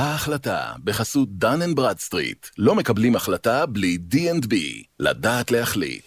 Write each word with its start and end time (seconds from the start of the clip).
ההחלטה 0.00 0.72
בחסות 0.84 1.28
Dun 1.38 1.62
and 1.62 1.76
Bradstreet. 1.76 2.46
לא 2.58 2.74
מקבלים 2.74 3.16
החלטה 3.16 3.66
בלי 3.66 3.98
D&B. 4.12 4.54
לדעת 5.00 5.50
להחליט. 5.50 6.02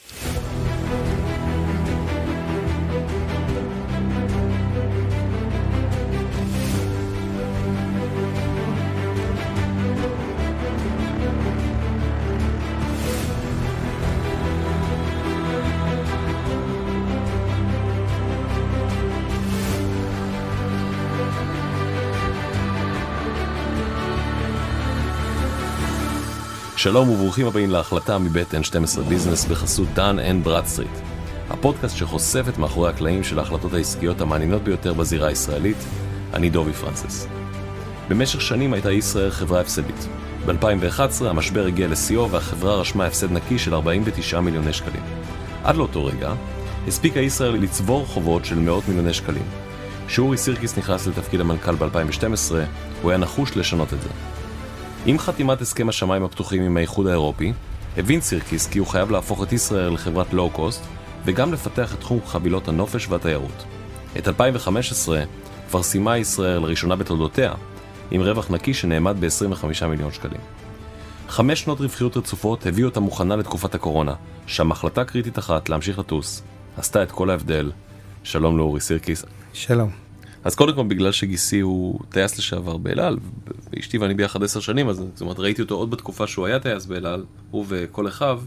שלום 26.84 27.10
וברוכים 27.10 27.48
הבאים 27.48 27.70
להחלטה 27.70 28.18
מבית 28.18 28.54
N12 28.54 29.02
Business 29.10 29.46
בחסות 29.46 29.88
Dun 29.94 30.20
and 30.20 30.44
Bradstreet. 30.44 30.92
הפודקאסט 31.50 31.98
שחושף 31.98 32.46
את 32.50 32.58
מאחורי 32.58 32.90
הקלעים 32.90 33.24
של 33.24 33.40
ההחלטות 33.40 33.74
העסקיות 33.74 34.22
המעניינות 34.22 34.64
ביותר 34.64 34.94
בזירה 34.94 35.28
הישראלית, 35.28 35.78
אני 36.34 36.50
דובי 36.50 36.74
פרנסס. 36.74 37.28
במשך 38.10 38.42
שנים 38.42 38.74
הייתה 38.74 38.92
ישראייר 38.92 39.30
חברה 39.30 39.62
הפסדית. 39.62 40.08
ב-2011 40.46 41.26
המשבר 41.26 41.66
הגיע 41.66 41.88
לשיאו 41.88 42.32
והחברה 42.32 42.76
רשמה 42.76 43.06
הפסד 43.06 43.32
נקי 43.32 43.60
של 43.60 43.74
49 43.74 44.40
מיליוני 44.40 44.74
שקלים. 44.74 45.04
עד 45.64 45.76
לאותו 45.76 46.06
רגע, 46.06 46.34
הספיקה 46.88 47.20
ישראייר 47.20 47.54
לצבור 47.54 48.06
חובות 48.06 48.46
של 48.46 48.60
מאות 48.60 48.88
מיליוני 48.88 49.14
שקלים. 49.14 49.46
כשאורי 50.08 50.38
סירקיס 50.38 50.78
נכנס 50.78 51.08
לתפקיד 51.08 51.42
המנכ"ל 51.42 51.76
ב-2012, 51.76 52.54
הוא 53.02 53.12
היה 53.12 53.18
נחוש 53.18 53.58
לשנות 53.58 53.94
את 53.94 54.02
זה. 54.02 54.10
עם 55.06 55.20
חתימת 55.20 55.62
הסכם 55.62 55.90
השמיים 55.90 56.24
הפתוחים 56.24 56.64
עם 56.64 56.78
האיחוד 56.78 57.08
האירופי, 57.08 57.54
הבין 57.98 58.22
סירקיס 58.22 58.68
כי 58.68 58.80
הוא 58.80 58.88
חייב 58.88 59.12
להפוך 59.12 59.44
את 59.44 59.54
ישראל 59.54 59.94
לחברת 59.94 60.34
לואו-קוסט 60.34 60.84
וגם 61.26 61.54
לפתח 61.54 61.94
את 61.94 62.00
תחום 62.00 62.20
חבילות 62.26 62.68
הנופש 62.68 63.08
והתיירות. 63.10 63.64
את 64.18 64.28
2015 64.28 65.24
כבר 65.70 65.84
סיימה 65.84 66.18
ישראל 66.18 66.60
לראשונה 66.60 66.96
בתולדותיה 66.96 67.54
עם 68.12 68.22
רווח 68.22 68.52
נקי 68.52 68.74
שנאמד 68.74 69.16
ב-25 69.20 69.86
מיליון 69.88 70.12
שקלים. 70.12 70.42
חמש 71.28 71.62
שנות 71.62 71.80
רווחיות 71.80 72.18
רצופות 72.18 72.66
הביאו 72.66 72.88
אותה 72.88 73.00
מוכנה 73.00 73.36
לתקופת 73.36 73.76
הקורונה, 73.76 74.14
שם 74.46 74.72
החלטה 74.72 75.04
קריטית 75.04 75.40
אחת 75.40 75.70
להמשיך 75.70 76.00
לטוס 76.00 76.44
עשתה 76.78 77.04
את 77.04 77.12
כל 77.12 77.30
ההבדל. 77.30 77.72
שלום 78.24 78.58
לאורי 78.58 78.82
סירקיס. 78.82 79.26
שלום. 79.54 80.03
אז 80.44 80.56
קודם 80.56 80.76
כל 80.76 80.84
בגלל 80.88 81.12
שגיסי 81.12 81.60
הוא 81.60 82.00
טייס 82.10 82.38
לשעבר 82.38 82.78
באל 82.78 83.00
על, 83.00 83.18
ואשתי 83.72 83.98
ואני 83.98 84.14
ביחד 84.14 84.44
עשר 84.44 84.60
שנים, 84.60 84.90
אז 84.90 84.98
זאת 84.98 85.22
אומרת 85.22 85.40
ראיתי 85.40 85.62
אותו 85.62 85.76
עוד 85.76 85.92
בתקופה 85.92 86.28
שהוא 86.28 86.46
היה 86.46 86.60
טייס 86.60 86.86
באל 86.86 87.06
על, 87.06 87.26
הוא 87.52 87.66
וכל 87.68 88.08
אחיו. 88.08 88.42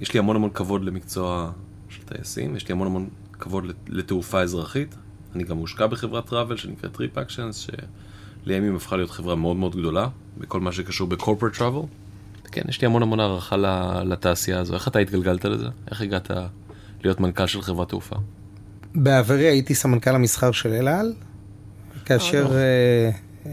יש 0.00 0.14
לי 0.14 0.18
המון 0.18 0.36
המון 0.36 0.50
כבוד 0.54 0.84
למקצוע 0.84 1.50
של 1.88 2.02
טייסים, 2.02 2.56
יש 2.56 2.68
לי 2.68 2.72
המון 2.72 2.86
המון 2.86 3.08
כבוד 3.32 3.64
לתעופה 3.88 4.40
אזרחית. 4.40 4.94
אני 5.34 5.44
גם 5.44 5.56
מושקע 5.56 5.86
בחברת 5.86 6.26
travel 6.26 6.56
שנקראת 6.56 6.92
TripActions, 6.92 7.66
שלימים 8.44 8.76
הפכה 8.76 8.96
להיות 8.96 9.10
חברה 9.10 9.34
מאוד 9.34 9.56
מאוד 9.56 9.76
גדולה, 9.76 10.08
בכל 10.38 10.60
מה 10.60 10.72
שקשור 10.72 11.08
ב 11.08 11.13
corporate 11.13 11.58
travel. 11.58 11.80
כן, 12.52 12.62
יש 12.68 12.80
לי 12.80 12.86
המון 12.86 13.02
המון 13.02 13.20
הערכה 13.20 13.56
לתעשייה 14.04 14.60
הזו. 14.60 14.74
איך 14.74 14.88
אתה 14.88 14.98
התגלגלת 14.98 15.44
לזה? 15.44 15.68
איך 15.90 16.00
הגעת 16.00 16.30
להיות 17.04 17.20
מנכ"ל 17.20 17.46
של 17.46 17.62
חברת 17.62 17.88
תעופה? 17.88 18.16
בעברי 18.94 19.46
הייתי 19.46 19.74
סמנכ"ל 19.74 20.14
המסחר 20.14 20.52
של 20.52 20.72
אל 20.72 20.88
על, 20.88 21.12
כאשר 22.04 22.52
אה, 22.52 22.56
אה, 22.56 23.10
אה, 23.46 23.52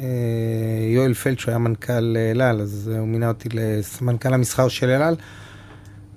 יואל 0.93 1.13
פלד, 1.13 1.39
שהוא 1.39 1.51
היה 1.51 1.57
מנכ"ל 1.57 2.17
אל 2.17 2.41
על, 2.41 2.61
אז 2.61 2.91
הוא 2.97 3.07
מינה 3.07 3.27
אותי 3.27 3.49
לסמנכ"ל 3.53 4.33
המסחר 4.33 4.67
של 4.67 4.89
אל 4.89 5.01
על, 5.01 5.15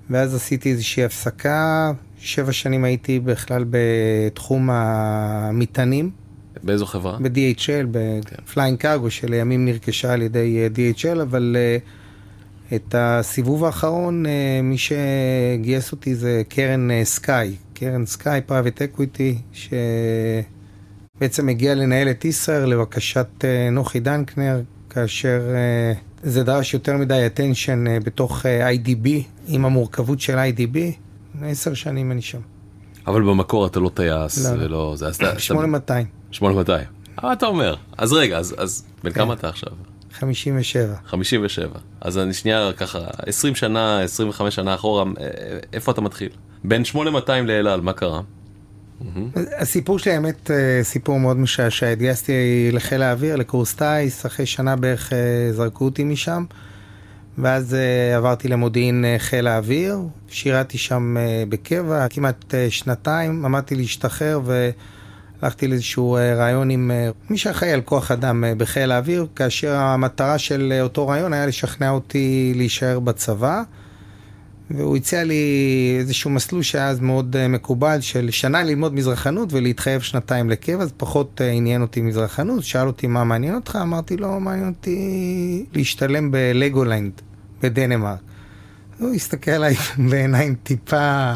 ואז 0.09 0.35
עשיתי 0.35 0.71
איזושהי 0.71 1.03
הפסקה, 1.03 1.91
שבע 2.19 2.51
שנים 2.51 2.83
הייתי 2.83 3.19
בכלל 3.19 3.65
בתחום 3.69 4.69
המטענים. 4.69 6.11
באיזו 6.63 6.85
חברה? 6.85 7.17
ב-DHL, 7.21 7.87
ב 7.91 8.03
Flying 8.03 8.77
Cargo, 8.77 9.11
שלימים 9.11 9.65
נרכשה 9.65 10.13
על 10.13 10.21
ידי 10.21 10.69
DHL, 10.75 11.21
אבל 11.21 11.57
את 12.75 12.95
הסיבוב 12.97 13.65
האחרון, 13.65 14.25
מי 14.63 14.77
שגייס 14.77 15.91
אותי 15.91 16.15
זה 16.15 16.41
קרן 16.49 16.89
Sky, 17.03 17.55
קרן 17.73 18.05
Sky 18.05 18.41
private 18.41 18.81
equity, 18.81 19.37
שבעצם 21.19 21.49
הגיע 21.49 21.75
לנהל 21.75 22.09
את 22.09 22.25
ישראייר 22.25 22.65
לבקשת 22.65 23.27
אה, 23.43 23.69
נוחי 23.71 23.99
דנקנר, 23.99 24.61
כאשר 24.89 25.41
אה, 25.55 25.93
זה 26.23 26.43
דרש 26.43 26.73
יותר 26.73 26.97
מדי 26.97 27.27
attention 27.27 27.87
אה, 27.89 27.97
בתוך 27.99 28.45
IDB, 28.45 29.09
עם 29.47 29.65
המורכבות 29.65 30.19
של 30.19 30.37
IDB. 30.37 30.77
עשר 31.41 31.73
שנים 31.73 32.11
אני 32.11 32.21
שם. 32.21 32.39
אבל 33.07 33.21
במקור 33.21 33.67
אתה 33.67 33.79
לא 33.79 33.89
טייס 33.89 34.45
לא, 34.45 34.55
לא. 34.55 34.63
ולא... 34.63 34.93
זה, 34.95 35.09
8200. 35.37 36.05
8200. 36.31 36.87
מה 37.23 37.33
אתה 37.33 37.45
אומר? 37.45 37.75
אז 37.97 38.13
רגע, 38.13 38.37
אז, 38.37 38.55
אז 38.57 38.85
בן 39.03 39.09
כן. 39.09 39.19
כמה 39.19 39.33
אתה 39.33 39.49
עכשיו? 39.49 39.69
57. 40.13 40.95
57. 41.05 41.79
אז 42.01 42.17
אני 42.17 42.33
שנייה 42.33 42.71
ככה, 42.77 42.99
20 43.25 43.55
שנה, 43.55 44.01
25 44.01 44.55
שנה 44.55 44.75
אחורה, 44.75 45.03
איפה 45.73 45.91
אתה 45.91 46.01
מתחיל? 46.01 46.29
בין 46.63 46.85
8200 46.85 47.47
לאל 47.47 47.67
על, 47.67 47.81
מה 47.81 47.93
קרה? 47.93 48.21
הסיפור 49.57 49.99
שלי 49.99 50.13
האמת 50.13 50.51
אה, 50.51 50.83
סיפור 50.83 51.19
מאוד 51.19 51.37
משעשע, 51.37 51.87
התגייסתי 51.87 52.33
לחיל 52.71 53.01
האוויר, 53.01 53.35
לקורס 53.35 53.73
טיס, 53.73 54.25
אחרי 54.25 54.45
שנה 54.45 54.75
בערך 54.75 55.13
אה, 55.13 55.17
זרקו 55.51 55.85
אותי 55.85 56.03
משם, 56.03 56.45
ואז 57.37 57.73
אה, 57.73 58.17
עברתי 58.17 58.47
למודיעין 58.47 59.05
חיל 59.17 59.47
האוויר, 59.47 59.99
שירתי 60.27 60.77
שם 60.77 61.15
בקבע 61.49 62.07
כמעט 62.07 62.53
שנתיים, 62.69 63.45
עמדתי 63.45 63.75
להשתחרר 63.75 64.39
והלכתי 64.43 65.67
לאיזשהו 65.67 66.17
רעיון 66.37 66.69
עם 66.69 66.91
מי 67.29 67.37
שאחראי 67.37 67.71
על 67.71 67.81
כוח 67.81 68.11
אדם 68.11 68.43
בחיל 68.57 68.91
האוויר, 68.91 69.27
כאשר 69.35 69.75
המטרה 69.75 70.37
של 70.37 70.79
אותו 70.81 71.07
רעיון 71.07 71.33
היה 71.33 71.45
לשכנע 71.45 71.89
אותי 71.89 72.53
להישאר 72.55 72.99
בצבא. 72.99 73.63
והוא 74.71 74.97
הציע 74.97 75.23
לי 75.23 75.95
איזשהו 75.99 76.29
מסלול 76.29 76.61
שהיה 76.61 76.87
אז 76.87 76.99
מאוד 76.99 77.35
uh, 77.35 77.47
מקובל, 77.47 78.01
של 78.01 78.31
שנה 78.31 78.63
ללמוד 78.63 78.93
מזרחנות 78.93 79.53
ולהתחייב 79.53 80.01
שנתיים 80.01 80.49
לקבע, 80.49 80.83
אז 80.83 80.93
פחות 80.97 81.41
uh, 81.41 81.43
עניין 81.43 81.81
אותי 81.81 82.01
מזרחנות, 82.01 82.63
שאל 82.63 82.87
אותי 82.87 83.07
מה 83.07 83.23
מעניין 83.23 83.55
אותך, 83.55 83.79
אמרתי 83.81 84.17
לו, 84.17 84.39
מעניין 84.39 84.67
אותי 84.67 85.65
להשתלם 85.73 86.31
בלגולנד, 86.31 87.11
בדנמרק. 87.61 88.19
הוא 88.99 89.13
הסתכל 89.13 89.51
עליי 89.51 89.75
בעיניים 90.09 90.55
טיפה 90.63 91.33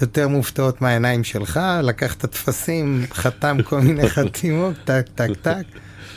יותר 0.00 0.28
מופתעות 0.28 0.82
מהעיניים 0.82 1.24
שלך, 1.24 1.60
לקח 1.82 2.14
את 2.14 2.24
הטפסים, 2.24 3.04
חתם 3.12 3.56
כל 3.64 3.80
מיני 3.80 4.08
חתימות, 4.14 4.74
טק, 4.84 5.04
טק, 5.14 5.30
טק. 5.42 5.64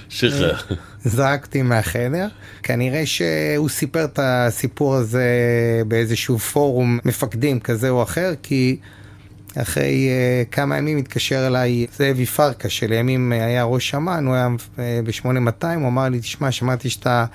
שחרר. 0.09 0.55
זרקתי 1.05 1.61
מהחדר. 1.61 2.27
כנראה 2.63 3.05
שהוא 3.05 3.69
סיפר 3.69 4.05
את 4.05 4.19
הסיפור 4.23 4.95
הזה 4.95 5.23
באיזשהו 5.87 6.39
פורום 6.39 6.99
מפקדים 7.05 7.59
כזה 7.59 7.89
או 7.89 8.03
אחר, 8.03 8.33
כי 8.43 8.77
אחרי 9.61 10.09
uh, 10.09 10.53
כמה 10.53 10.77
ימים 10.77 10.97
התקשר 10.97 11.47
אליי 11.47 11.85
זאבי 11.97 12.25
פרקה, 12.25 12.69
שלימים 12.69 13.31
היה 13.31 13.63
ראש 13.63 13.95
אמ"ן, 13.95 14.25
הוא 14.25 14.35
היה 14.35 14.47
uh, 14.47 14.79
ב-8200, 15.05 15.65
הוא 15.75 15.87
אמר 15.87 16.09
לי, 16.09 16.19
תשמע, 16.19 16.51
שמעתי 16.51 16.89
שאתה 16.89 17.25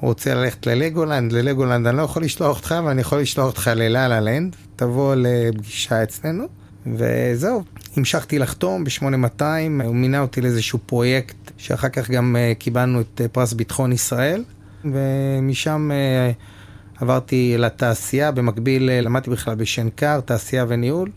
רוצה 0.00 0.34
ללכת 0.34 0.66
ללגולנד, 0.66 1.32
ללגולנד 1.32 1.86
אני 1.86 1.96
לא 1.96 2.02
יכול 2.02 2.22
לשלוח 2.22 2.56
אותך, 2.56 2.74
אבל 2.78 2.90
אני 2.90 3.00
יכול 3.00 3.20
לשלוח 3.20 3.46
אותך 3.46 3.70
ללה 3.76 4.20
לנד, 4.20 4.56
תבוא 4.76 5.14
לפגישה 5.14 6.02
אצלנו. 6.02 6.63
וזהו, 6.86 7.62
המשכתי 7.96 8.38
לחתום 8.38 8.84
ב-8200, 8.84 9.42
הוא 9.84 9.94
מינה 9.94 10.20
אותי 10.20 10.40
לאיזשהו 10.40 10.78
פרויקט 10.86 11.36
שאחר 11.56 11.88
כך 11.88 12.10
גם 12.10 12.36
uh, 12.36 12.58
קיבלנו 12.58 13.00
את 13.00 13.20
uh, 13.24 13.28
פרס 13.28 13.52
ביטחון 13.52 13.92
ישראל, 13.92 14.44
ומשם 14.84 15.90
uh, 15.90 17.00
עברתי 17.02 17.54
לתעשייה, 17.58 18.30
במקביל 18.30 18.88
uh, 18.88 19.04
למדתי 19.04 19.30
בכלל 19.30 19.54
בשנקר, 19.54 20.20
תעשייה 20.20 20.64
וניהול. 20.68 21.10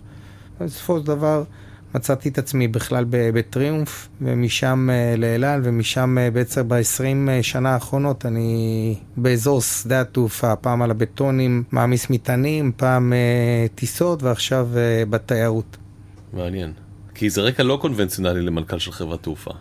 בסופו 0.62 1.00
של 1.00 1.06
דבר 1.06 1.44
מצאתי 1.96 2.30
את 2.30 2.38
עצמי 2.38 2.68
בכלל 2.68 3.06
בטריומף, 3.10 4.08
ומשם 4.22 4.90
uh, 4.90 5.20
לאלעל, 5.20 5.62
ומשם 5.64 6.18
uh, 6.18 6.34
בעצם 6.34 6.68
ב-20 6.68 7.30
שנה 7.42 7.74
האחרונות 7.74 8.26
אני 8.26 8.96
באזור 9.18 9.62
שדה 9.62 10.02
התעופה, 10.02 10.56
פעם 10.56 10.82
על 10.82 10.92
הבטונים 10.92 11.64
מעמיס 11.72 12.10
מטענים, 12.10 12.72
פעם 12.78 13.14
טיסות, 13.76 14.24
ועכשיו 14.24 14.70
בתיירות. 15.10 15.78
מעניין. 16.34 16.74
כי 17.18 17.30
זה 17.30 17.42
רקע 17.42 17.64
לא 17.64 17.78
קונבנציונלי 17.82 18.42
למנכ"ל 18.42 18.80
של 18.80 18.92
חברת 18.92 19.24
תעופה. 19.24 19.52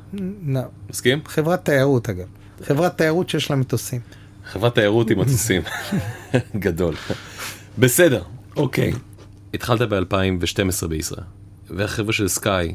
לא. 0.47 0.61
מסכים? 0.91 1.19
חברת 1.27 1.65
תיירות 1.65 2.09
אגב. 2.09 2.27
חברת 2.63 2.97
תיירות 2.99 3.29
שיש 3.29 3.51
לה 3.51 3.57
מטוסים. 3.57 4.01
חברת 4.45 4.75
תיירות 4.75 5.11
עם 5.11 5.21
מטוסים. 5.21 5.63
גדול. 6.65 6.95
בסדר, 7.79 8.23
אוקיי. 8.57 8.93
התחלת 9.55 9.81
ב-2012 9.81 10.87
בישראל, 10.89 11.25
והחבר'ה 11.71 12.13
של 12.13 12.29
סקאי, 12.29 12.75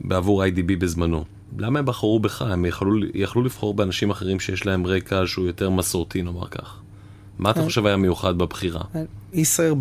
בעבור 0.00 0.44
IDB 0.44 0.76
בזמנו, 0.78 1.24
למה 1.58 1.78
הם 1.78 1.86
בחרו 1.86 2.20
בך? 2.20 2.42
הם 2.42 2.64
יכלו, 2.64 2.92
יכלו 3.14 3.42
לבחור 3.42 3.74
באנשים 3.74 4.10
אחרים 4.10 4.40
שיש 4.40 4.66
להם 4.66 4.86
רקע 4.86 5.22
שהוא 5.26 5.46
יותר 5.46 5.70
מסורתי, 5.70 6.22
נאמר 6.22 6.46
כך. 6.46 6.80
מה 7.38 7.50
אתה 7.50 7.62
חושב 7.62 7.86
היה 7.86 7.96
מיוחד 7.96 8.38
בבחירה? 8.38 8.80
ישראיר 9.32 9.74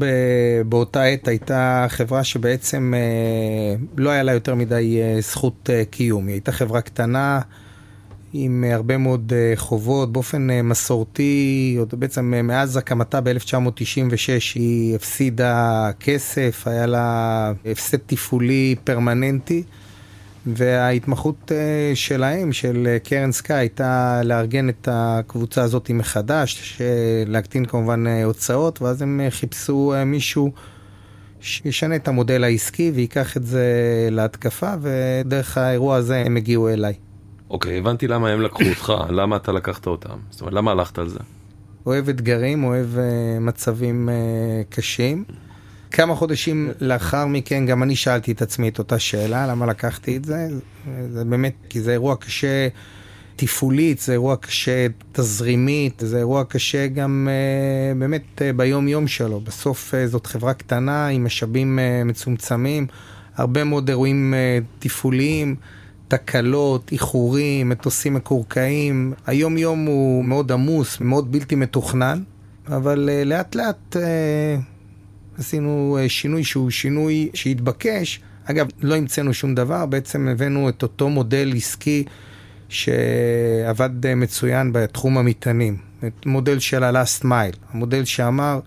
באותה 0.69 1.03
עת 1.03 1.27
הייתה 1.27 1.85
חברה 1.89 2.23
שבעצם 2.23 2.93
לא 3.97 4.09
היה 4.09 4.23
לה 4.23 4.33
יותר 4.33 4.55
מדי 4.55 4.99
זכות 5.19 5.69
קיום. 5.89 6.27
היא 6.27 6.33
הייתה 6.33 6.51
חברה 6.51 6.81
קטנה. 6.81 7.41
עם 8.45 8.63
הרבה 8.71 8.97
מאוד 8.97 9.33
חובות, 9.55 10.11
באופן 10.11 10.47
מסורתי, 10.63 11.77
בעצם 11.93 12.33
מאז 12.43 12.77
הקמתה 12.77 13.21
ב-1996 13.21 14.55
היא 14.55 14.95
הפסידה 14.95 15.91
כסף, 15.99 16.63
היה 16.65 16.85
לה 16.85 17.51
הפסד 17.71 17.97
תפעולי 17.97 18.75
פרמננטי. 18.83 19.63
וההתמחות 20.55 21.51
שלהם, 21.93 22.53
של 22.53 22.97
קרן 23.03 23.31
סקאי, 23.31 23.55
הייתה 23.57 24.21
לארגן 24.23 24.69
את 24.69 24.87
הקבוצה 24.91 25.63
הזאת 25.63 25.89
מחדש, 25.89 26.81
להקטין 27.25 27.65
כמובן 27.65 28.07
הוצאות, 28.07 28.81
ואז 28.81 29.01
הם 29.01 29.21
חיפשו 29.29 29.93
מישהו 30.05 30.51
שישנה 31.41 31.95
את 31.95 32.07
המודל 32.07 32.43
העסקי 32.43 32.91
ויקח 32.95 33.37
את 33.37 33.45
זה 33.45 33.65
להתקפה, 34.11 34.73
ודרך 34.81 35.57
האירוע 35.57 35.95
הזה 35.95 36.17
הם 36.17 36.37
הגיעו 36.37 36.69
אליי. 36.69 36.93
אוקיי, 37.49 37.75
okay, 37.75 37.79
הבנתי 37.79 38.07
למה 38.07 38.29
הם 38.29 38.41
לקחו 38.41 38.63
אותך, 38.69 38.93
למה 39.09 39.35
אתה 39.35 39.51
לקחת 39.51 39.87
אותם, 39.87 40.17
זאת 40.29 40.41
אומרת, 40.41 40.53
למה 40.53 40.71
הלכת 40.71 40.97
על 40.97 41.09
זה? 41.09 41.19
אוהב 41.85 42.09
אתגרים, 42.09 42.63
אוהב 42.63 42.87
uh, 42.95 42.99
מצבים 43.39 44.09
uh, 44.09 44.75
קשים. 44.75 45.23
כמה 45.91 46.15
חודשים 46.15 46.71
לאחר 46.81 47.25
מכן 47.25 47.65
גם 47.65 47.83
אני 47.83 47.95
שאלתי 47.95 48.31
את 48.31 48.41
עצמי 48.41 48.69
את 48.69 48.79
אותה 48.79 48.99
שאלה, 48.99 49.47
למה 49.47 49.65
לקחתי 49.65 50.17
את 50.17 50.25
זה? 50.25 50.47
זה 51.11 51.25
באמת, 51.25 51.53
כי 51.69 51.81
זה 51.81 51.91
אירוע 51.91 52.15
קשה 52.15 52.67
תפעולית, 53.35 53.99
זה 53.99 54.11
אירוע 54.11 54.35
קשה 54.35 54.87
תזרימית, 55.11 56.01
זה 56.05 56.17
אירוע 56.17 56.43
קשה 56.43 56.87
גם 56.87 57.27
uh, 57.27 57.97
באמת 57.99 58.23
uh, 58.35 58.57
ביום 58.57 58.87
יום 58.87 59.07
שלו. 59.07 59.39
בסוף 59.39 59.93
uh, 59.93 60.07
זאת 60.07 60.25
חברה 60.25 60.53
קטנה 60.53 61.07
עם 61.07 61.25
משאבים 61.25 61.79
uh, 61.79 62.07
מצומצמים, 62.07 62.87
הרבה 63.35 63.63
מאוד 63.63 63.89
אירועים 63.89 64.33
uh, 64.33 64.65
תפעוליים. 64.79 65.55
תקלות, 66.07 66.91
איחורים, 66.91 67.69
מטוסים 67.69 68.13
מקורקעים. 68.13 69.13
היום 69.25 69.57
יום 69.57 69.85
הוא 69.85 70.25
מאוד 70.25 70.51
עמוס, 70.51 70.99
מאוד 71.01 71.31
בלתי 71.31 71.55
מתוכנן, 71.55 72.23
אבל 72.67 73.09
uh, 73.09 73.25
לאט 73.25 73.55
לאט 73.55 73.95
uh, 73.95 73.99
עשינו 75.39 75.97
uh, 76.05 76.09
שינוי 76.09 76.43
שהוא 76.43 76.69
שינוי 76.69 77.29
שהתבקש. 77.33 78.21
אגב, 78.45 78.67
לא 78.81 78.95
המצאנו 78.95 79.33
שום 79.33 79.55
דבר, 79.55 79.85
בעצם 79.85 80.27
הבאנו 80.27 80.69
את 80.69 80.83
אותו 80.83 81.09
מודל 81.09 81.53
עסקי 81.55 82.03
שעבד 82.69 84.15
מצוין 84.15 84.73
בתחום 84.73 85.17
המטענים. 85.17 85.77
מודל 86.25 86.59
של 86.59 86.83
ה-last 86.83 87.23
mile, 87.23 87.57
המודל 87.71 88.05
שאמר 88.05 88.59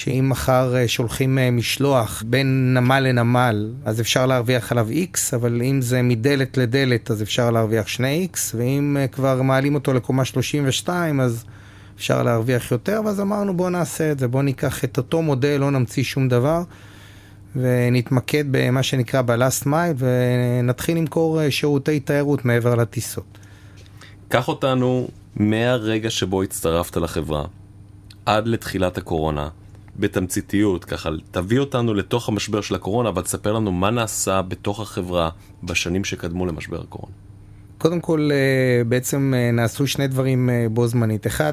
שאם 0.00 0.26
מחר 0.28 0.76
אה, 0.76 0.88
שולחים 0.88 1.38
אה, 1.38 1.50
משלוח 1.50 2.22
בין 2.26 2.74
נמל 2.74 3.00
לנמל, 3.00 3.72
אז 3.84 4.00
אפשר 4.00 4.26
להרוויח 4.26 4.72
עליו 4.72 4.88
X, 4.90 5.18
אבל 5.34 5.62
אם 5.62 5.80
זה 5.80 6.02
מדלת 6.02 6.56
לדלת, 6.56 7.10
אז 7.10 7.22
אפשר 7.22 7.50
להרוויח 7.50 7.86
2X, 7.86 8.38
ואם 8.54 8.96
אה, 9.00 9.06
כבר 9.06 9.42
מעלים 9.42 9.74
אותו 9.74 9.92
לקומה 9.92 10.24
32, 10.24 11.20
אז 11.20 11.44
אפשר 11.96 12.22
להרוויח 12.22 12.72
יותר, 12.72 13.00
ואז 13.04 13.20
אמרנו 13.20 13.56
בואו 13.56 13.70
נעשה 13.70 14.12
את 14.12 14.18
זה, 14.18 14.28
בואו 14.28 14.42
ניקח 14.42 14.84
את 14.84 14.98
אותו 14.98 15.22
מודל, 15.22 15.56
לא 15.60 15.70
נמציא 15.70 16.02
שום 16.02 16.28
דבר, 16.28 16.62
ונתמקד 17.56 18.44
במה 18.50 18.82
שנקרא 18.82 19.22
ב-last 19.22 19.66
mile, 19.66 19.96
ונתחיל 19.98 20.96
למכור 20.96 21.50
שירותי 21.50 22.00
תיירות 22.00 22.44
מעבר 22.44 22.74
לטיסות. 22.74 23.38
קח 24.28 24.48
אותנו 24.48 25.08
מהרגע 25.36 26.10
שבו 26.10 26.42
הצטרפת 26.42 26.96
לחברה, 26.96 27.44
עד 28.26 28.46
לתחילת 28.46 28.98
הקורונה. 28.98 29.48
בתמציתיות, 29.96 30.84
ככה 30.84 31.10
תביא 31.30 31.58
אותנו 31.58 31.94
לתוך 31.94 32.28
המשבר 32.28 32.60
של 32.60 32.74
הקורונה, 32.74 33.08
אבל 33.08 33.22
תספר 33.22 33.52
לנו 33.52 33.72
מה 33.72 33.90
נעשה 33.90 34.42
בתוך 34.42 34.80
החברה 34.80 35.30
בשנים 35.62 36.04
שקדמו 36.04 36.46
למשבר 36.46 36.80
הקורונה. 36.80 37.12
קודם 37.78 38.00
כל, 38.00 38.30
אה, 38.32 38.84
בעצם 38.84 39.34
אה, 39.36 39.50
נעשו 39.50 39.86
שני 39.86 40.08
דברים 40.08 40.50
אה, 40.50 40.66
בו 40.70 40.86
זמנית. 40.86 41.26
אחד, 41.26 41.52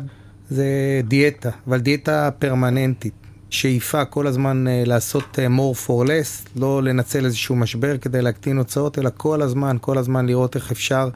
זה 0.49 0.65
דיאטה, 1.03 1.49
אבל 1.67 1.79
דיאטה 1.79 2.29
פרמננטית. 2.39 3.13
שאיפה 3.49 4.05
כל 4.05 4.27
הזמן 4.27 4.65
לעשות 4.85 5.39
more 5.39 5.87
for 5.87 6.07
less, 6.07 6.49
לא 6.55 6.83
לנצל 6.83 7.25
איזשהו 7.25 7.55
משבר 7.55 7.97
כדי 7.97 8.21
להקטין 8.21 8.57
הוצאות, 8.57 8.99
אלא 8.99 9.09
כל 9.17 9.41
הזמן, 9.41 9.77
כל 9.81 9.97
הזמן 9.97 10.25
לראות 10.25 10.55
איך 10.55 10.71
אפשר 10.71 11.09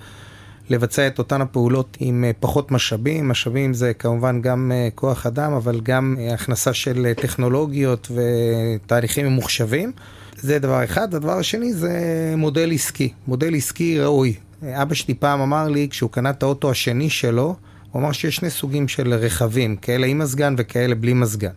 לבצע 0.72 1.08
את 1.08 1.20
אותן 1.20 1.42
הפעולות 1.42 1.98
עם 2.00 2.24
אה, 2.24 2.32
פחות 2.40 2.72
משאבים. 2.72 3.28
משאבים 3.28 3.74
זה 3.74 3.94
כמובן 3.94 4.42
גם 4.42 4.72
אה, 4.76 4.90
כוח 4.96 5.26
אדם, 5.26 5.54
אבל 5.54 5.82
גם 5.84 6.16
אה, 6.20 6.34
הכנסה 6.34 6.74
של 6.74 7.14
טכנולוגיות 7.16 8.12
ותהליכים 8.12 9.26
ממוחשבים. 9.26 9.92
זה 10.38 10.60
דבר 10.60 10.84
אחד. 10.84 11.16
הדבר 11.16 11.38
השני 11.38 11.74
זה 11.74 11.94
מודל 12.38 12.72
עסקי, 12.74 13.14
מודל 13.28 13.56
עסקי 13.56 14.00
ראוי. 14.00 14.34
אבא 14.64 14.94
שלי 14.94 15.14
פעם 15.14 15.42
אמר 15.42 15.68
לי, 15.68 15.88
כשהוא 15.92 16.10
קנה 16.10 16.30
את 16.30 16.44
האוטו 16.44 16.72
השני 16.72 17.10
שלו, 17.10 17.56
הוא 17.92 18.02
אמר 18.02 18.12
שיש 18.12 18.36
שני 18.36 18.50
סוגים 18.50 18.88
של 18.88 19.14
רכבים, 19.14 19.76
כאלה 19.76 20.08
עם 20.08 20.18
מזגן 20.18 20.56
וכאלה 20.58 20.96
בלי 20.96 21.14
מזגן. 21.14 21.52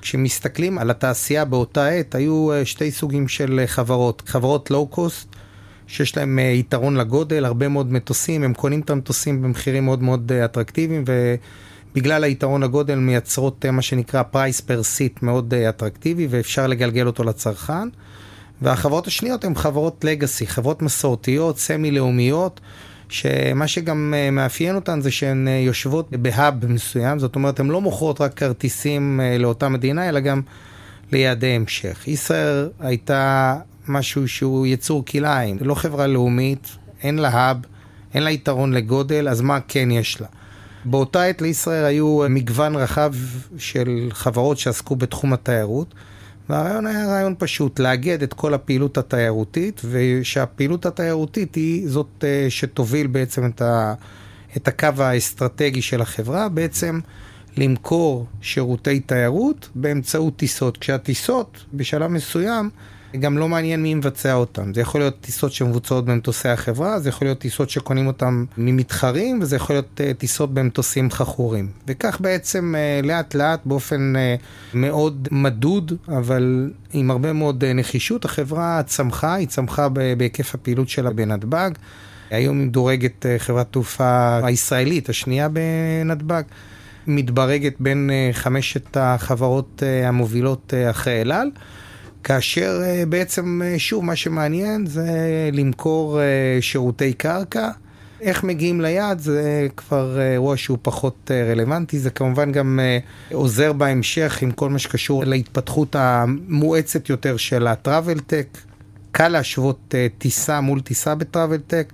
כשמסתכלים 0.00 0.78
על 0.78 0.90
התעשייה 0.90 1.44
באותה 1.44 1.88
עת, 1.88 2.14
היו 2.14 2.48
שתי 2.64 2.90
סוגים 2.90 3.28
של 3.28 3.62
חברות. 3.66 4.22
חברות 4.26 4.70
לואו-קוסט, 4.70 5.35
שיש 5.86 6.16
להם 6.16 6.38
אה, 6.38 6.44
יתרון 6.44 6.96
לגודל, 6.96 7.44
הרבה 7.44 7.68
מאוד 7.68 7.92
מטוסים, 7.92 8.42
הם 8.42 8.54
קונים 8.54 8.80
את 8.80 8.90
המטוסים 8.90 9.42
במחירים 9.42 9.84
מאוד 9.84 10.02
מאוד 10.02 10.32
אה, 10.32 10.44
אטרקטיביים, 10.44 11.04
ובגלל 11.92 12.24
היתרון 12.24 12.62
לגודל 12.62 12.94
מייצרות 12.94 13.64
אה, 13.64 13.70
מה 13.70 13.82
שנקרא 13.82 14.22
price 14.22 14.60
per 14.60 14.82
seat 14.82 15.22
מאוד 15.22 15.54
אטרקטיבי, 15.54 16.26
ואפשר 16.30 16.66
לגלגל 16.66 17.06
אותו 17.06 17.24
לצרכן. 17.24 17.88
והחברות 18.62 19.06
השניות 19.06 19.44
הן 19.44 19.54
חברות 19.54 20.04
legacy, 20.04 20.46
חברות 20.46 20.82
מסורתיות, 20.82 21.58
סמי-לאומיות, 21.58 22.60
שמה 23.08 23.66
שגם 23.66 24.14
מאפיין 24.32 24.74
אותן 24.74 25.00
זה 25.00 25.10
שהן 25.10 25.48
יושבות 25.48 26.10
ב 26.10 26.24
hub 26.24 26.66
מסוים, 26.66 27.18
זאת 27.18 27.34
אומרת, 27.34 27.60
הן 27.60 27.66
לא 27.66 27.80
מוכרות 27.80 28.20
רק 28.20 28.34
כרטיסים 28.34 29.20
לאותה 29.38 29.68
מדינה, 29.68 30.08
אלא 30.08 30.20
גם 30.20 30.40
ליעדי 31.12 31.46
המשך. 31.46 32.08
ישראל 32.08 32.68
הייתה 32.80 33.56
משהו 33.88 34.28
שהוא 34.28 34.66
יצור 34.66 35.04
כלאיים, 35.04 35.56
לא 35.60 35.74
חברה 35.74 36.06
לאומית, 36.06 36.68
אין 37.02 37.18
לה 37.18 37.28
האב, 37.28 37.56
אין 38.14 38.22
לה 38.22 38.30
יתרון 38.30 38.72
לגודל, 38.72 39.28
אז 39.28 39.40
מה 39.40 39.58
כן 39.68 39.90
יש 39.90 40.20
לה? 40.20 40.26
באותה 40.84 41.24
עת 41.24 41.42
לישראל 41.42 41.84
היו 41.84 42.20
מגוון 42.30 42.76
רחב 42.76 43.14
של 43.58 44.08
חברות 44.12 44.58
שעסקו 44.58 44.96
בתחום 44.96 45.32
התיירות, 45.32 45.94
והרעיון 46.48 46.86
היה 46.86 47.06
רעיון 47.06 47.34
פשוט, 47.38 47.78
לאגד 47.78 48.22
את 48.22 48.34
כל 48.34 48.54
הפעילות 48.54 48.98
התיירותית, 48.98 49.80
ושהפעילות 49.90 50.86
התיירותית 50.86 51.54
היא 51.54 51.88
זאת 51.88 52.24
אה, 52.24 52.46
שתוביל 52.48 53.06
בעצם 53.06 53.46
את, 53.46 53.62
ה, 53.62 53.94
את 54.56 54.68
הקו 54.68 54.88
האסטרטגי 54.98 55.82
של 55.82 56.00
החברה, 56.00 56.48
בעצם 56.48 57.00
למכור 57.56 58.26
שירותי 58.40 59.00
תיירות 59.00 59.68
באמצעות 59.74 60.36
טיסות. 60.36 60.76
כשהטיסות, 60.76 61.64
בשלב 61.74 62.10
מסוים, 62.10 62.70
גם 63.20 63.38
לא 63.38 63.48
מעניין 63.48 63.82
מי 63.82 63.94
מבצע 63.94 64.34
אותם. 64.34 64.74
זה 64.74 64.80
יכול 64.80 65.00
להיות 65.00 65.20
טיסות 65.20 65.52
שמבוצעות 65.52 66.04
במטוסי 66.04 66.48
החברה, 66.48 67.00
זה 67.00 67.08
יכול 67.08 67.26
להיות 67.26 67.38
טיסות 67.38 67.70
שקונים 67.70 68.06
אותם 68.06 68.44
ממתחרים, 68.58 69.38
וזה 69.42 69.56
יכול 69.56 69.76
להיות 69.76 70.00
uh, 70.00 70.18
טיסות 70.18 70.54
במטוסים 70.54 71.10
חכורים. 71.10 71.68
וכך 71.86 72.20
בעצם 72.20 72.74
uh, 72.74 73.06
לאט 73.06 73.34
לאט 73.34 73.60
באופן 73.64 74.12
uh, 74.16 74.74
מאוד 74.74 75.28
מדוד, 75.30 75.92
אבל 76.08 76.70
עם 76.92 77.10
הרבה 77.10 77.32
מאוד 77.32 77.64
uh, 77.64 77.66
נחישות, 77.74 78.24
החברה 78.24 78.82
צמחה, 78.86 79.34
היא 79.34 79.48
צמחה 79.48 79.88
בהיקף 79.88 80.54
הפעילות 80.54 80.88
שלה 80.88 81.10
בנתב"ג. 81.10 81.70
היום 82.30 82.58
היא 82.58 82.66
מדורגת 82.66 83.26
uh, 83.26 83.42
חברת 83.42 83.72
תעופה 83.72 84.40
הישראלית, 84.42 85.08
השנייה 85.08 85.48
בנתב"ג. 85.48 86.42
מתברגת 87.08 87.74
בין 87.80 88.10
חמשת 88.32 88.96
החברות 88.96 89.82
המובילות 90.04 90.74
אחרי 90.90 91.20
אל 91.20 91.32
על. 91.32 91.50
כאשר 92.26 92.80
אה, 92.84 93.06
בעצם, 93.08 93.62
אה, 93.64 93.78
שוב, 93.78 94.04
מה 94.04 94.16
שמעניין 94.16 94.86
זה 94.86 95.10
למכור 95.52 96.20
אה, 96.20 96.58
שירותי 96.60 97.12
קרקע. 97.12 97.70
איך 98.20 98.44
מגיעים 98.44 98.80
ליעד 98.80 99.18
זה 99.18 99.66
כבר 99.76 100.20
אירוע 100.20 100.56
שהוא 100.56 100.78
פחות 100.82 101.30
רלוונטי, 101.50 101.98
זה 101.98 102.10
כמובן 102.10 102.52
גם 102.52 102.80
עוזר 103.32 103.72
בהמשך 103.72 104.42
עם 104.42 104.50
כל 104.50 104.70
מה 104.70 104.78
שקשור 104.78 105.24
להתפתחות 105.24 105.96
המואצת 105.98 107.08
יותר 107.08 107.36
של 107.36 107.66
הטראבל 107.66 108.18
טק. 108.18 108.58
קל 109.12 109.28
להשוות 109.28 109.94
טיסה 110.18 110.60
מול 110.60 110.80
טיסה 110.80 111.14
בטראבל 111.14 111.58
טק. 111.66 111.92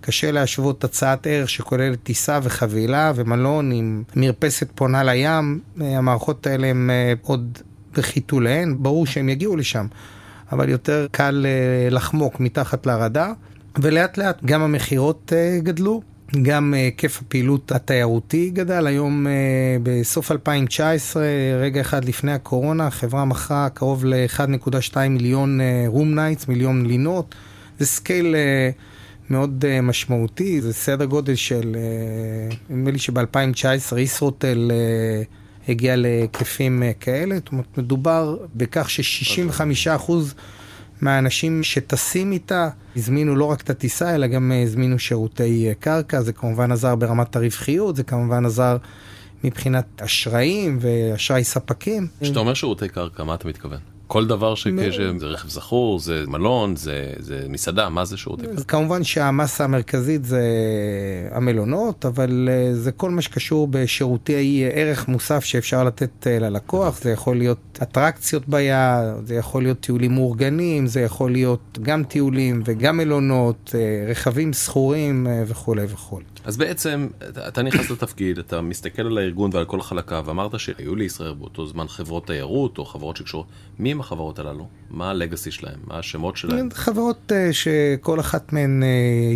קשה 0.00 0.30
להשוות 0.30 0.84
הצעת 0.84 1.26
ערך 1.26 1.50
שכוללת 1.50 1.98
טיסה 2.02 2.38
וחבילה 2.42 3.12
ומלון 3.14 3.72
עם 3.72 4.02
מרפסת 4.16 4.68
פונה 4.74 5.04
לים. 5.04 5.60
המערכות 5.80 6.46
האלה 6.46 6.66
הן 6.66 6.90
עוד 7.22 7.58
בחיתוליהן, 7.98 8.76
ברור 8.78 9.06
שהם 9.06 9.28
יגיעו 9.28 9.56
לשם, 9.56 9.86
אבל 10.52 10.68
יותר 10.68 11.06
קל 11.10 11.46
אה, 11.48 11.90
לחמוק 11.90 12.40
מתחת 12.40 12.86
לרדאר. 12.86 13.32
ולאט 13.78 14.18
לאט 14.18 14.44
גם 14.44 14.62
המכירות 14.62 15.32
גדלו, 15.58 16.02
גם 16.42 16.74
היקף 16.74 17.20
הפעילות 17.22 17.72
התיירותי 17.72 18.50
גדל. 18.50 18.86
היום 18.86 19.26
בסוף 19.82 20.32
2019, 20.32 21.24
רגע 21.60 21.80
אחד 21.80 22.04
לפני 22.04 22.32
הקורונה, 22.32 22.86
החברה 22.86 23.24
מכרה 23.24 23.68
קרוב 23.68 24.04
ל-1.2 24.04 24.96
מיליון 25.10 25.60
room 25.86 26.14
nights, 26.14 26.48
מיליון 26.48 26.86
לינות. 26.86 27.34
זה 27.78 27.86
scale 27.86 28.34
מאוד 29.30 29.64
משמעותי, 29.82 30.60
זה 30.60 30.72
סדר 30.72 31.04
גודל 31.04 31.34
של, 31.34 31.76
נדמה 32.70 32.90
לי 32.90 32.98
שב-2019 32.98 33.98
ישרוטל 33.98 34.70
הגיע 35.68 35.96
להיקפים 35.96 36.82
כאלה. 37.00 37.34
זאת 37.34 37.48
אומרת, 37.52 37.78
מדובר 37.78 38.36
בכך 38.54 38.90
ש-65% 38.90 40.12
מהאנשים 41.00 41.62
שטסים 41.62 42.32
איתה 42.32 42.68
הזמינו 42.96 43.36
לא 43.36 43.44
רק 43.44 43.60
את 43.60 43.70
הטיסה, 43.70 44.14
אלא 44.14 44.26
גם 44.26 44.52
הזמינו 44.64 44.98
שירותי 44.98 45.68
קרקע. 45.80 46.22
זה 46.22 46.32
כמובן 46.32 46.72
עזר 46.72 46.94
ברמת 46.94 47.36
הרווחיות, 47.36 47.96
זה 47.96 48.02
כמובן 48.02 48.46
עזר 48.46 48.76
מבחינת 49.44 50.02
אשראים 50.04 50.78
ואשראי 50.80 51.44
ספקים. 51.44 52.08
כשאתה 52.20 52.38
אומר 52.38 52.54
שירותי 52.54 52.88
קרקע, 52.88 53.24
מה 53.24 53.34
אתה 53.34 53.48
מתכוון? 53.48 53.93
כל 54.06 54.26
דבר 54.26 54.54
שקשר, 54.54 55.12
זה 55.18 55.26
רכב 55.26 55.48
זכור, 55.48 55.98
זה 55.98 56.24
מלון, 56.26 56.76
זה, 56.76 57.12
זה 57.18 57.46
מסעדה, 57.48 57.88
מה 57.88 58.04
זה 58.04 58.16
שירותי 58.16 58.46
קרקע? 58.46 58.62
כמובן 58.62 59.04
שהמסה 59.04 59.64
המרכזית 59.64 60.24
זה 60.24 60.42
המלונות, 61.30 62.06
אבל 62.06 62.48
זה 62.72 62.92
כל 62.92 63.10
מה 63.10 63.22
שקשור 63.22 63.68
בשירותי 63.70 64.64
ערך 64.72 65.08
מוסף 65.08 65.44
שאפשר 65.44 65.84
לתת 65.84 66.26
ללקוח, 66.26 67.00
זה 67.02 67.10
יכול 67.10 67.36
להיות 67.36 67.78
אטרקציות 67.82 68.48
ביער, 68.48 69.20
זה 69.24 69.34
יכול 69.34 69.62
להיות 69.62 69.80
טיולים 69.80 70.14
מאורגנים, 70.14 70.86
זה 70.86 71.00
יכול 71.00 71.32
להיות 71.32 71.78
גם 71.82 72.04
טיולים 72.04 72.62
וגם 72.64 72.96
מלונות, 72.96 73.74
רכבים 74.08 74.52
זכורים 74.52 75.26
וכולי 75.46 75.84
וכולי. 75.88 76.24
אז 76.44 76.56
בעצם, 76.56 77.08
אתה 77.48 77.62
נכנס 77.62 77.90
לתפקיד, 77.90 78.38
אתה 78.38 78.60
מסתכל 78.60 79.02
על 79.02 79.18
הארגון 79.18 79.50
ועל 79.52 79.64
כל 79.64 79.80
חלקיו, 79.80 80.24
ואמרת 80.26 80.60
שהיו 80.60 80.96
לישראל 80.96 81.34
באותו 81.34 81.66
זמן 81.66 81.88
חברות 81.88 82.26
תיירות 82.26 82.78
או 82.78 82.84
חברות 82.84 83.16
שקשורות. 83.16 83.46
מי 83.78 83.93
הם 83.94 84.00
החברות 84.00 84.38
הללו? 84.38 84.68
מה 84.90 85.10
הלגאסי 85.10 85.50
שלהם? 85.50 85.78
מה 85.86 85.98
השמות 85.98 86.36
שלהם? 86.36 86.68
חברות 86.72 87.32
שכל 87.52 88.20
אחת 88.20 88.52
מהן 88.52 88.82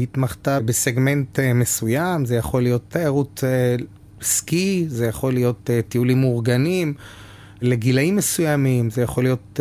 התמחתה 0.03 0.61
בסגמנט 0.61 1.39
מסוים, 1.55 2.25
זה 2.25 2.37
יכול 2.37 2.63
להיות 2.63 2.83
תיירות 2.89 3.45
סקי, 4.23 4.85
זה 4.89 5.07
יכול 5.07 5.33
להיות 5.33 5.71
טיולים 5.89 6.21
מאורגנים. 6.21 6.95
לגילאים 7.63 8.17
מסוימים, 8.17 8.91
זה 8.91 9.03
יכול 9.03 9.25
להיות 9.25 9.61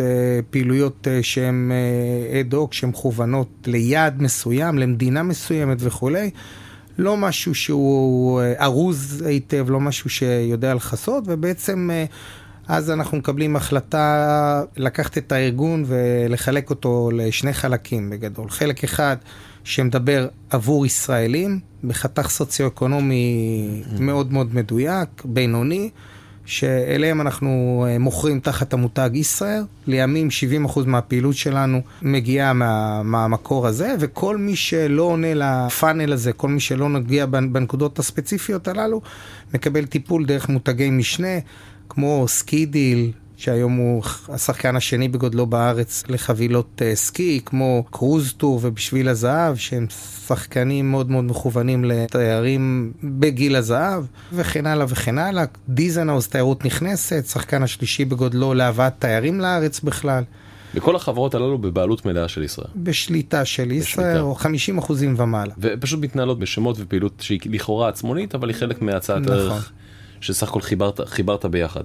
פעילויות 0.50 1.06
uh, 1.06 1.22
שהן 1.22 1.72
אד-הוק, 2.40 2.72
שהן 2.72 2.90
מכוונות 2.90 3.48
ליעד 3.66 4.22
מסוים, 4.22 4.78
למדינה 4.78 5.22
מסוימת 5.22 5.76
וכולי. 5.80 6.30
לא 6.98 7.16
משהו 7.16 7.54
שהוא 7.54 8.40
ארוז 8.60 9.24
היטב, 9.26 9.70
לא 9.70 9.80
משהו 9.80 10.10
שיודע 10.10 10.74
לכסות, 10.74 11.24
ובעצם 11.26 11.90
אז 12.68 12.90
אנחנו 12.90 13.18
מקבלים 13.18 13.56
החלטה 13.56 14.62
לקחת 14.76 15.18
את 15.18 15.32
הארגון 15.32 15.84
ולחלק 15.86 16.70
אותו 16.70 17.10
לשני 17.14 17.52
חלקים 17.52 18.10
בגדול. 18.10 18.50
חלק 18.50 18.84
אחד 18.84 19.16
שמדבר 19.64 20.28
עבור 20.50 20.86
ישראלים, 20.86 21.60
בחתך 21.84 22.28
סוציו-אקונומי 22.28 23.82
מאוד 24.00 24.32
מאוד 24.32 24.54
מדויק, 24.54 25.08
בינוני. 25.24 25.90
שאליהם 26.44 27.20
אנחנו 27.20 27.86
מוכרים 28.00 28.40
תחת 28.40 28.72
המותג 28.72 29.10
ישראל. 29.12 29.62
לימים 29.86 30.28
70% 30.66 30.80
מהפעילות 30.86 31.36
שלנו 31.36 31.80
מגיעה 32.02 32.52
מה, 32.52 33.02
מהמקור 33.02 33.66
הזה, 33.66 33.94
וכל 34.00 34.36
מי 34.36 34.56
שלא 34.56 35.02
עונה 35.02 35.34
לפאנל 35.34 36.12
הזה, 36.12 36.32
כל 36.32 36.48
מי 36.48 36.60
שלא 36.60 36.88
נגיע 36.88 37.26
בנקודות 37.26 37.98
הספציפיות 37.98 38.68
הללו, 38.68 39.00
מקבל 39.54 39.86
טיפול 39.86 40.26
דרך 40.26 40.48
מותגי 40.48 40.90
משנה, 40.90 41.38
כמו 41.88 42.24
SkiDeal, 42.28 43.12
שהיום 43.38 43.76
הוא 43.76 44.02
השחקן 44.28 44.76
השני 44.76 45.08
בגודלו 45.08 45.46
בארץ 45.46 46.04
לחבילות 46.08 46.82
סקי, 46.94 47.40
כמו 47.44 47.84
Cruise 47.90 48.32
Tour 48.36 48.60
ובשביל 48.62 49.08
הזהב, 49.08 49.56
שהם 49.56 49.86
שחקנים 50.26 50.90
מאוד 50.90 51.10
מאוד 51.10 51.24
מכוונים 51.24 51.84
לתיירים 51.84 52.92
בגיל 53.04 53.56
הזהב, 53.56 54.04
וכן 54.32 54.66
הלאה 54.66 54.86
וכן 54.88 55.18
הלאה. 55.18 55.44
דיזנהאוס, 55.68 56.28
תיירות 56.28 56.64
נכנסת, 56.64 57.24
שחקן 57.26 57.62
השלישי 57.62 58.04
בגודלו 58.04 58.54
להבאת 58.54 58.92
תיירים 58.98 59.40
לארץ 59.40 59.80
בכלל. 59.80 60.24
וכל 60.74 60.96
החברות 60.96 61.34
הללו 61.34 61.58
בבעלות 61.58 62.06
מלאה 62.06 62.28
של 62.28 62.42
ישראייר. 62.42 62.68
בשליטה 62.76 63.44
של 63.44 63.72
ישראייר, 63.72 64.20
או 64.20 64.34
50 64.34 64.78
אחוזים 64.78 65.14
ומעלה. 65.18 65.54
ופשוט 65.58 66.00
מתנהלות 66.00 66.38
בשמות 66.38 66.76
ופעילות 66.80 67.12
שהיא 67.20 67.40
לכאורה 67.46 67.88
עצמאית, 67.88 68.34
אבל 68.34 68.48
היא 68.48 68.56
חלק 68.56 68.82
מהצעת 68.82 69.22
נכון. 69.22 69.32
ערך 69.32 69.72
שסך 70.20 70.48
הכל 70.48 70.60
חיברת, 70.60 71.00
חיברת 71.00 71.44
ביחד. 71.44 71.84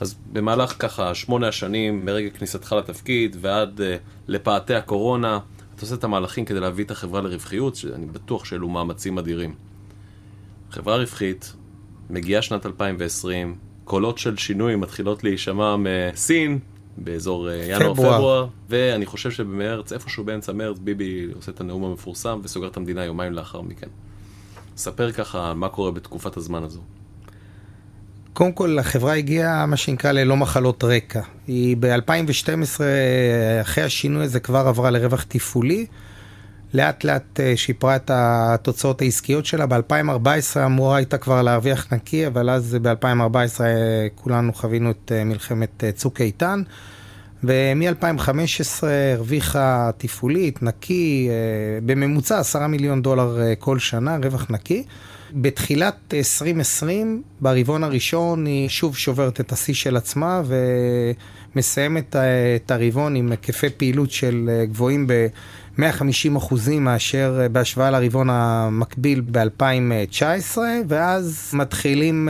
אז 0.00 0.14
במהלך 0.32 0.74
ככה 0.78 1.14
שמונה 1.14 1.48
השנים, 1.48 2.04
מרגע 2.04 2.30
כניסתך 2.30 2.72
לתפקיד 2.72 3.36
ועד 3.40 3.80
uh, 3.80 3.82
לפאתי 4.28 4.74
הקורונה, 4.74 5.38
אתה 5.74 5.82
עושה 5.82 5.94
את 5.94 6.04
המהלכים 6.04 6.44
כדי 6.44 6.60
להביא 6.60 6.84
את 6.84 6.90
החברה 6.90 7.20
לרווחיות, 7.20 7.76
שאני 7.76 8.06
בטוח 8.06 8.44
שאלו 8.44 8.68
מאמצים 8.68 9.18
אדירים. 9.18 9.54
חברה 10.70 10.96
רווחית, 10.96 11.52
מגיעה 12.10 12.42
שנת 12.42 12.66
2020, 12.66 13.56
קולות 13.84 14.18
של 14.18 14.36
שינוי 14.36 14.76
מתחילות 14.76 15.24
להישמע 15.24 15.76
מסין, 15.76 16.58
באזור 16.96 17.48
ינואר-פברואר, 17.50 18.46
ואני 18.68 19.06
חושב 19.06 19.30
שבמרץ, 19.30 19.92
איפשהו 19.92 20.24
באמצע 20.24 20.52
מרץ, 20.52 20.78
ביבי 20.78 21.28
עושה 21.34 21.52
את 21.52 21.60
הנאום 21.60 21.84
המפורסם 21.84 22.40
וסוגר 22.42 22.68
את 22.68 22.76
המדינה 22.76 23.04
יומיים 23.04 23.32
לאחר 23.32 23.60
מכן. 23.60 23.88
ספר 24.76 25.12
ככה 25.12 25.54
מה 25.54 25.68
קורה 25.68 25.90
בתקופת 25.90 26.36
הזמן 26.36 26.62
הזו. 26.62 26.80
קודם 28.36 28.52
כל, 28.52 28.78
החברה 28.78 29.14
הגיעה, 29.14 29.66
מה 29.66 29.76
שנקרא, 29.76 30.12
ללא 30.12 30.36
מחלות 30.36 30.84
רקע. 30.84 31.20
היא 31.46 31.76
ב-2012, 31.80 32.80
אחרי 33.62 33.84
השינוי 33.84 34.24
הזה, 34.24 34.40
כבר 34.40 34.58
עברה 34.58 34.90
לרווח 34.90 35.22
תפעולי. 35.28 35.86
לאט 36.74 37.04
לאט 37.04 37.40
שיפרה 37.56 37.96
את 37.96 38.10
התוצאות 38.14 39.02
העסקיות 39.02 39.46
שלה. 39.46 39.66
ב-2014 39.66 40.66
אמורה 40.66 40.96
הייתה 40.96 41.18
כבר 41.18 41.42
להרוויח 41.42 41.92
נקי, 41.92 42.26
אבל 42.26 42.50
אז 42.50 42.76
ב-2014 42.82 43.60
כולנו 44.14 44.52
חווינו 44.52 44.90
את 44.90 45.12
מלחמת 45.24 45.84
צוק 45.94 46.20
איתן. 46.20 46.62
ומ-2015 47.44 48.84
הרוויחה 49.14 49.90
תפעולית, 49.96 50.62
נקי, 50.62 51.28
בממוצע 51.86 52.38
10 52.38 52.66
מיליון 52.66 53.02
דולר 53.02 53.38
כל 53.58 53.78
שנה, 53.78 54.16
רווח 54.22 54.50
נקי. 54.50 54.84
בתחילת 55.32 56.14
2020, 56.14 57.22
ברבעון 57.40 57.84
הראשון, 57.84 58.46
היא 58.46 58.68
שוב 58.68 58.96
שוברת 58.96 59.40
את 59.40 59.52
השיא 59.52 59.74
של 59.74 59.96
עצמה 59.96 60.42
ומסיימת 61.54 62.16
את 62.56 62.70
הרבעון 62.70 63.16
עם 63.16 63.30
היקפי 63.30 63.70
פעילות 63.76 64.10
של 64.10 64.50
גבוהים 64.70 65.06
ב-150 65.78 66.36
אחוזים 66.36 66.84
מאשר 66.84 67.46
בהשוואה 67.52 67.90
לרבעון 67.90 68.30
המקביל 68.30 69.22
ב-2019, 69.30 70.58
ואז 70.88 71.50
מתחילים 71.52 72.28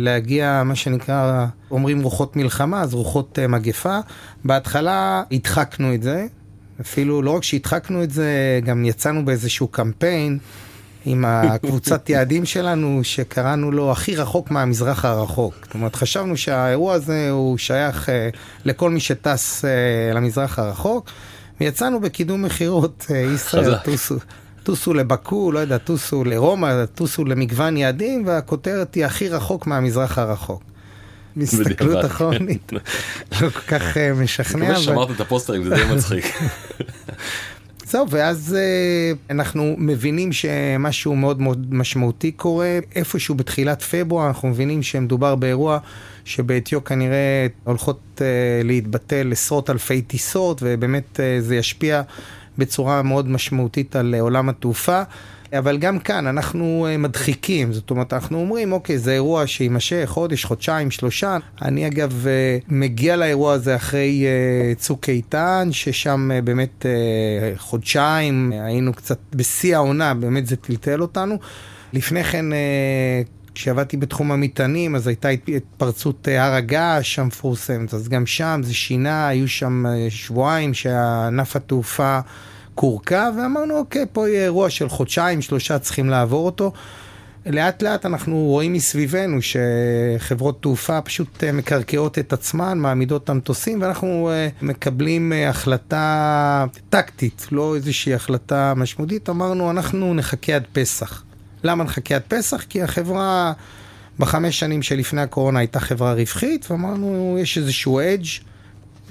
להגיע, 0.00 0.62
מה 0.64 0.74
שנקרא, 0.74 1.46
אומרים 1.70 2.02
רוחות 2.02 2.36
מלחמה, 2.36 2.80
אז 2.82 2.94
רוחות 2.94 3.38
מגפה. 3.48 3.98
בהתחלה 4.44 5.22
הדחקנו 5.32 5.94
את 5.94 6.02
זה, 6.02 6.26
אפילו 6.80 7.22
לא 7.22 7.30
רק 7.30 7.42
שהדחקנו 7.42 8.02
את 8.02 8.10
זה, 8.10 8.60
גם 8.64 8.84
יצאנו 8.84 9.24
באיזשהו 9.24 9.68
קמפיין. 9.68 10.38
עם 11.04 11.24
הקבוצת 11.24 12.08
יעדים 12.10 12.44
שלנו, 12.44 13.00
שקראנו 13.02 13.72
לו 13.72 13.92
הכי 13.92 14.16
רחוק 14.16 14.50
מהמזרח 14.50 15.04
הרחוק. 15.04 15.54
זאת 15.64 15.74
אומרת, 15.74 15.94
חשבנו 15.96 16.36
שהאירוע 16.36 16.94
הזה 16.94 17.30
הוא 17.30 17.58
שייך 17.58 18.08
uh, 18.08 18.12
לכל 18.64 18.90
מי 18.90 19.00
שטס 19.00 19.64
uh, 19.64 20.14
למזרח 20.14 20.58
הרחוק, 20.58 21.10
ויצאנו 21.60 22.00
בקידום 22.00 22.42
מכירות, 22.42 23.06
uh, 23.08 23.12
ישראל, 23.34 23.76
טוסו, 23.84 24.14
טוסו 24.62 24.94
לבקו, 24.94 25.52
לא 25.52 25.58
יודע, 25.58 25.78
טוסו 25.78 26.24
לרומא, 26.24 26.84
טוסו 26.94 27.24
למגוון 27.24 27.76
יעדים, 27.76 28.26
והכותרת 28.26 28.94
היא 28.94 29.04
הכי 29.04 29.28
רחוק 29.28 29.66
מהמזרח 29.66 30.18
הרחוק. 30.18 30.62
מסתכלות 31.36 32.04
אחרונית, 32.04 32.72
לא 32.72 32.78
כל 33.38 33.48
כך 33.48 33.96
משכנע. 33.96 34.64
אני 34.64 34.70
מקווה 34.70 34.82
ששמרת 34.82 35.10
את 35.10 35.20
הפוסטרים, 35.20 35.64
זה 35.64 35.74
די 35.74 35.94
מצחיק. 35.94 36.24
זהו, 37.90 38.10
ואז 38.10 38.56
uh, 38.56 39.32
אנחנו 39.32 39.74
מבינים 39.78 40.32
שמשהו 40.32 41.16
מאוד 41.16 41.40
מאוד 41.40 41.74
משמעותי 41.74 42.32
קורה. 42.32 42.78
איפשהו 42.94 43.34
בתחילת 43.34 43.82
פברואר 43.82 44.28
אנחנו 44.28 44.48
מבינים 44.48 44.82
שמדובר 44.82 45.34
באירוע 45.34 45.78
שבעטיו 46.24 46.84
כנראה 46.84 47.46
הולכות 47.64 48.00
uh, 48.16 48.20
להתבטל 48.64 49.32
עשרות 49.32 49.70
אלפי 49.70 50.02
טיסות, 50.02 50.60
ובאמת 50.64 51.16
uh, 51.16 51.42
זה 51.42 51.56
ישפיע 51.56 52.02
בצורה 52.60 53.02
מאוד 53.02 53.28
משמעותית 53.28 53.96
על 53.96 54.14
עולם 54.20 54.48
התעופה. 54.48 55.02
אבל 55.58 55.78
גם 55.78 55.98
כאן 55.98 56.26
אנחנו 56.26 56.86
אה, 56.90 56.96
מדחיקים, 56.96 57.72
זאת 57.72 57.90
אומרת, 57.90 58.12
אנחנו 58.12 58.40
אומרים, 58.40 58.72
אוקיי, 58.72 58.98
זה 58.98 59.12
אירוע 59.12 59.46
שיימשך 59.46 60.04
חודש, 60.06 60.44
חודשיים, 60.44 60.90
שלושה. 60.90 61.36
אני 61.62 61.86
אגב 61.86 62.26
אה, 62.26 62.58
מגיע 62.68 63.16
לאירוע 63.16 63.52
הזה 63.52 63.76
אחרי 63.76 64.24
אה, 64.26 64.74
צוק 64.74 65.08
איתן, 65.08 65.68
ששם 65.72 66.30
באמת 66.44 66.86
חודשיים 67.56 68.52
היינו 68.52 68.92
קצת 68.92 69.18
בשיא 69.34 69.76
העונה, 69.76 70.14
באמת 70.14 70.46
זה 70.46 70.56
טלטל 70.56 71.02
אותנו. 71.02 71.38
לפני 71.92 72.24
כן... 72.24 72.46
כשעבדתי 73.54 73.96
בתחום 73.96 74.32
המטענים, 74.32 74.96
אז 74.96 75.06
הייתה 75.06 75.28
התפרצות 75.28 76.28
הר 76.28 76.52
הגעש 76.52 77.18
המפורסמת, 77.18 77.94
אז 77.94 78.08
גם 78.08 78.26
שם 78.26 78.60
זה 78.64 78.74
שינה, 78.74 79.28
היו 79.28 79.48
שם 79.48 79.84
שבועיים 80.08 80.74
שענף 80.74 81.56
התעופה 81.56 82.20
קורקע, 82.74 83.30
ואמרנו, 83.36 83.78
אוקיי, 83.78 84.04
פה 84.12 84.28
יהיה 84.28 84.44
אירוע 84.44 84.70
של 84.70 84.88
חודשיים, 84.88 85.42
שלושה 85.42 85.78
צריכים 85.78 86.10
לעבור 86.10 86.46
אותו. 86.46 86.72
לאט 87.46 87.82
לאט 87.82 88.06
אנחנו 88.06 88.36
רואים 88.36 88.72
מסביבנו 88.72 89.38
שחברות 89.42 90.62
תעופה 90.62 91.00
פשוט 91.00 91.44
אה, 91.44 91.52
מקרקעות 91.52 92.18
את 92.18 92.32
עצמן, 92.32 92.78
מעמידות 92.78 93.24
את 93.24 93.30
המטוסים, 93.30 93.82
ואנחנו 93.82 94.30
אה, 94.30 94.48
מקבלים 94.62 95.32
אה, 95.32 95.48
החלטה 95.48 96.66
טקטית, 96.90 97.46
לא 97.52 97.76
איזושהי 97.76 98.14
החלטה 98.14 98.74
משמעותית. 98.76 99.28
אמרנו, 99.28 99.70
אנחנו 99.70 100.14
נחכה 100.14 100.56
עד 100.56 100.64
פסח. 100.72 101.22
למה 101.64 101.84
נחכה 101.84 102.14
עד 102.14 102.22
פסח? 102.28 102.64
כי 102.68 102.82
החברה 102.82 103.52
בחמש 104.18 104.60
שנים 104.60 104.82
שלפני 104.82 105.20
הקורונה 105.20 105.58
הייתה 105.58 105.80
חברה 105.80 106.14
רווחית, 106.14 106.70
ואמרנו, 106.70 107.36
יש 107.40 107.58
איזשהו 107.58 108.00
אדג' 108.00 108.49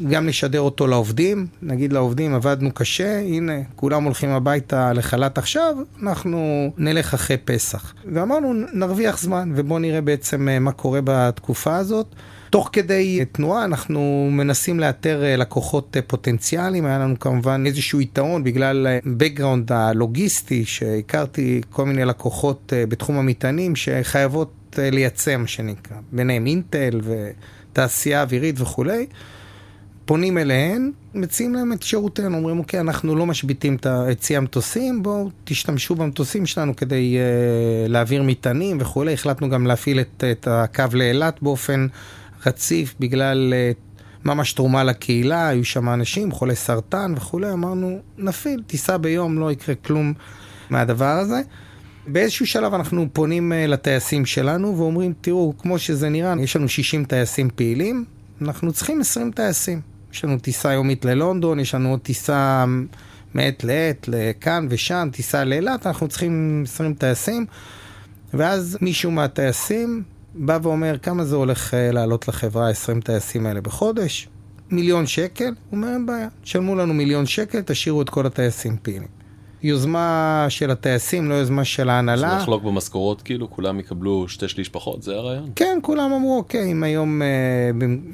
גם 0.08 0.26
נשדר 0.26 0.62
אותו 0.62 0.88
לעובדים, 0.88 1.48
נגיד 1.62 1.94
לעובדים 1.94 2.36
עבדנו 2.36 2.72
קשה, 2.72 3.20
הנה 3.20 3.54
כולם 3.76 4.04
הולכים 4.04 4.30
הביתה 4.30 4.94
לחל"ת 4.94 5.38
עכשיו, 5.38 5.76
אנחנו 6.04 6.72
נלך 6.78 7.14
אחרי 7.14 7.38
פסח. 7.38 7.94
ואמרנו 8.14 8.54
נרוויח 8.74 9.20
זמן 9.20 9.52
ובואו 9.56 9.80
נראה 9.80 10.02
בעצם 10.02 10.50
אה, 10.50 10.60
מה 10.60 10.72
קורה 10.72 11.00
בתקופה 11.04 11.76
הזאת. 11.76 12.08
תוך 12.50 12.70
כדי 12.74 13.26
תנועה 13.32 13.66
אנחנו 13.66 14.30
מנסים 14.32 14.80
לאתר 14.80 15.24
אה, 15.24 15.36
לקוחות 15.36 15.98
אה, 15.98 16.02
פוטנציאליים, 16.02 16.86
היה 16.86 17.00
לנו 17.00 17.20
כמובן 17.20 17.64
איזשהו 17.66 18.02
יתרון 18.02 18.44
בגלל 18.44 18.88
background 19.20 19.74
הלוגיסטי 19.74 20.66
שהכרתי 20.66 21.62
כל 21.70 21.86
מיני 21.86 22.06
לקוחות 22.06 22.74
בתחום 22.90 23.18
המטענים 23.18 23.76
שחייבות 23.76 24.76
לייצא 24.78 25.38
מה 25.38 25.48
שנקרא, 25.48 25.98
ביניהם 26.12 26.46
אינטל 26.46 27.02
ותעשייה 27.04 28.22
אווירית 28.22 28.62
וכולי. 28.62 29.06
פונים 30.10 30.38
אליהן, 30.38 30.92
מציעים 31.14 31.56
להם 31.56 31.74
את 31.74 31.84
שירותינו, 31.84 32.38
אומרים, 32.38 32.60
אוקיי, 32.60 32.80
אנחנו 32.80 33.16
לא 33.16 33.26
משביתים 33.26 33.78
את 34.12 34.20
צי 34.20 34.38
המטוסים, 34.38 35.04
בואו 35.04 35.30
תשתמשו 35.44 35.96
במטוסים 35.96 36.46
שלנו 36.46 36.76
כדי 36.76 37.18
uh, 37.18 37.90
להעביר 37.92 38.24
מטענים 38.24 38.78
וכולי. 38.80 39.14
החלטנו 39.14 39.50
גם 39.50 39.68
להפעיל 39.68 40.00
את, 40.00 40.24
את 40.32 40.48
הקו 40.52 40.84
לאילת 40.94 41.42
באופן 41.42 41.88
רציף, 42.46 42.96
בגלל 43.00 43.54
uh, 43.54 44.28
ממש 44.28 44.54
תרומה 44.54 44.84
לקהילה, 44.84 45.48
היו 45.48 45.66
שם 45.66 45.90
אנשים, 45.90 46.32
חולי 46.32 46.56
סרטן 46.56 47.14
וכולי, 47.18 47.52
אמרנו, 47.52 48.00
נפעיל, 48.18 48.64
תיסע 48.68 48.98
ביום, 48.98 49.40
לא 49.40 49.52
יקרה 49.52 49.76
כלום 49.76 50.14
מהדבר 50.70 51.06
הזה. 51.06 51.42
באיזשהו 52.08 52.48
שלב 52.48 52.74
אנחנו 52.74 53.08
פונים 53.14 53.52
uh, 53.52 53.68
לטייסים 53.68 54.26
שלנו 54.26 54.78
ואומרים, 54.78 55.14
תראו, 55.22 55.54
כמו 55.58 55.80
שזה 55.80 56.10
נראה, 56.10 56.34
יש 56.40 56.56
לנו 56.56 56.70
60 56.70 57.06
טייסים 57.06 57.50
פעילים, 57.56 58.06
אנחנו 58.42 58.74
צריכים 58.74 59.02
20 59.02 59.32
טייסים. 59.32 59.89
יש 60.14 60.26
לנו 60.26 60.40
טיסה 60.40 60.74
יומית 60.74 61.06
ללונדון, 61.06 61.60
יש 61.60 61.76
לנו 61.76 61.90
עוד 61.90 62.00
טיסה 62.00 62.66
מעת 63.34 63.64
לעת 63.64 64.08
לכאן 64.08 64.68
ושם, 64.70 65.10
טיסה 65.12 65.44
לאילת, 65.44 65.88
אנחנו 65.88 66.08
צריכים 66.08 66.64
20 66.68 66.94
טייסים, 66.94 67.46
ואז 68.34 68.78
מישהו 68.82 69.12
מהטייסים 69.12 70.04
בא 70.36 70.60
ואומר 70.62 70.98
כמה 70.98 71.26
זה 71.26 71.36
הולך 71.36 71.74
אה, 71.74 71.92
לעלות 71.92 72.28
לחברה 72.28 72.70
20 72.70 73.02
טייסים 73.02 73.46
האלה 73.46 73.62
בחודש? 73.62 74.28
מיליון 74.72 75.08
שקל? 75.08 75.46
הוא 75.46 75.54
אומר 75.72 75.94
אין 75.94 76.06
בעיה, 76.06 76.28
תשלמו 76.44 76.76
לנו 76.76 76.94
מיליון 76.94 77.26
שקל, 77.26 77.62
תשאירו 77.62 78.02
את 78.02 78.10
כל 78.10 78.26
הטייסים 78.26 78.78
פעילים. 78.82 79.19
יוזמה 79.64 80.46
של 80.50 80.72
הטייסים, 80.72 81.30
לא 81.30 81.34
יוזמה 81.34 81.66
של 81.66 81.90
ההנהלה. 81.90 82.30
צריך 82.30 82.42
לחלוק 82.42 82.64
במשכורות 82.64 83.22
כאילו, 83.22 83.50
כולם 83.50 83.80
יקבלו 83.80 84.28
שתי 84.28 84.48
שליש 84.48 84.70
פחות, 84.70 85.04
זה 85.04 85.16
הרעיון? 85.16 85.50
כן, 85.56 85.80
כולם 85.82 86.12
אמרו, 86.12 86.38
אוקיי, 86.38 86.72
אם 86.72 86.84
היום 86.84 87.22
אה, 87.22 87.28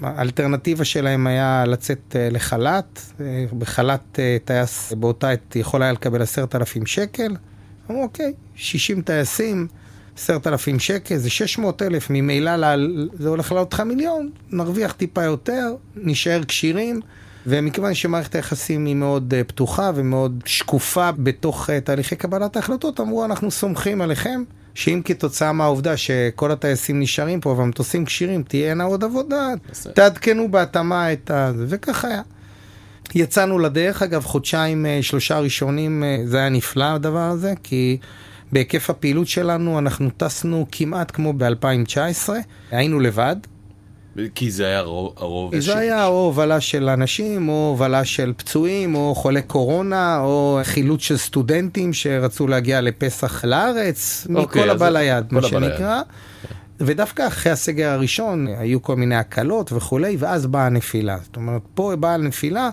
האלטרנטיבה 0.02 0.86
שלהם 0.86 1.28
היה 1.28 1.64
לצאת 1.68 2.16
אה, 2.16 2.30
לחל"ת, 2.32 3.00
אה, 3.22 3.46
בחל"ת 3.58 4.20
טייס 4.46 4.94
באותה 4.94 5.30
עת 5.30 5.56
יכול 5.56 5.84
היה 5.84 5.92
לקבל 5.92 6.22
עשרת 6.22 6.56
אלפים 6.56 6.86
שקל, 6.86 7.36
אמרו, 7.90 8.04
אוקיי, 8.04 8.34
60 8.56 9.02
טייסים, 9.02 9.68
עשרת 10.18 10.48
אלפים 10.48 10.80
שקל, 10.80 11.18
זה 11.18 11.30
600 11.30 11.82
אלף, 11.82 12.10
ממילא 12.10 12.52
זה 13.14 13.30
הולך 13.30 13.52
לעלות 13.52 13.74
לך 13.74 13.80
מיליון, 13.80 14.30
נרוויח 14.52 14.92
טיפה 14.92 15.24
יותר, 15.24 15.76
נשאר 15.96 16.44
כשירים. 16.44 17.02
ומכיוון 17.48 17.94
שמערכת 17.94 18.36
היחסים 18.36 18.86
היא 18.86 18.96
מאוד 18.96 19.34
uh, 19.34 19.44
פתוחה 19.48 19.92
ומאוד 19.96 20.44
שקופה 20.46 21.12
בתוך 21.12 21.70
uh, 21.70 21.74
תהליכי 21.84 22.16
קבלת 22.16 22.56
ההחלטות, 22.56 23.00
אמרו 23.00 23.26
אנחנו 23.26 23.52
סומכים 23.52 24.02
עליכם. 24.02 24.44
שאם 24.76 25.02
כתוצאה 25.06 25.52
מהעובדה 25.52 25.98
שכל 25.98 26.52
הטייסים 26.52 27.00
נשארים 27.00 27.42
פה 27.42 27.50
והמטוסים 27.50 28.06
כשירים, 28.06 28.44
תהיינה 28.44 28.84
עוד 28.84 29.04
עבודה, 29.04 29.48
תעדכנו 29.94 30.52
בהתאמה 30.52 31.14
את 31.14 31.32
ה... 31.32 31.52
וכך 31.56 32.06
היה. 32.06 32.22
יצאנו 33.16 33.60
לדרך, 33.60 34.02
אגב, 34.02 34.24
חודשיים, 34.24 34.86
אה, 34.86 35.00
שלושה 35.02 35.40
ראשונים, 35.40 36.04
זה 36.26 36.38
היה 36.38 36.50
נפלא 36.50 36.84
הדבר 36.84 37.20
הזה, 37.20 37.54
כי 37.64 37.98
בהיקף 38.52 38.90
הפעילות 38.90 39.28
שלנו 39.28 39.80
אנחנו 39.80 40.10
טסנו 40.18 40.66
כמעט 40.72 41.12
כמו 41.16 41.34
ב-2019, 41.34 42.30
היינו 42.72 43.00
לבד, 43.00 43.36
כי 44.36 44.52
זה 44.52 44.66
היה 44.66 44.80
הרוב... 44.80 45.60
זה 45.60 45.78
היה 45.78 46.08
או 46.08 46.26
הובלה 46.26 46.62
של 46.62 46.90
אנשים, 46.90 47.50
או 47.50 47.68
הובלה 47.70 48.06
של 48.06 48.34
פצועים, 48.38 48.96
או 48.96 49.16
חולי 49.16 49.42
קורונה, 49.42 50.20
או 50.20 50.60
חילוץ 50.64 51.02
של 51.02 51.18
סטודנטים 51.18 51.94
שרצו 51.94 52.48
להגיע 52.48 52.82
לפסח 52.82 53.46
לארץ, 53.46 54.28
אוקיי, 54.36 54.62
מכל 54.62 54.70
הבא 54.70 54.90
ליד, 54.90 55.26
מה 55.32 55.42
שנקרא. 55.42 56.02
ודווקא 56.80 57.28
אחרי 57.28 57.52
הסגר 57.52 57.90
הראשון 57.90 58.48
היו 58.48 58.82
כל 58.82 58.96
מיני 58.96 59.16
הקלות 59.16 59.74
וכולי, 59.74 60.16
ואז 60.20 60.46
באה 60.46 60.66
הנפילה. 60.66 61.18
זאת 61.24 61.36
אומרת, 61.36 61.62
פה 61.74 61.94
באה 62.00 62.14
הנפילה. 62.14 62.70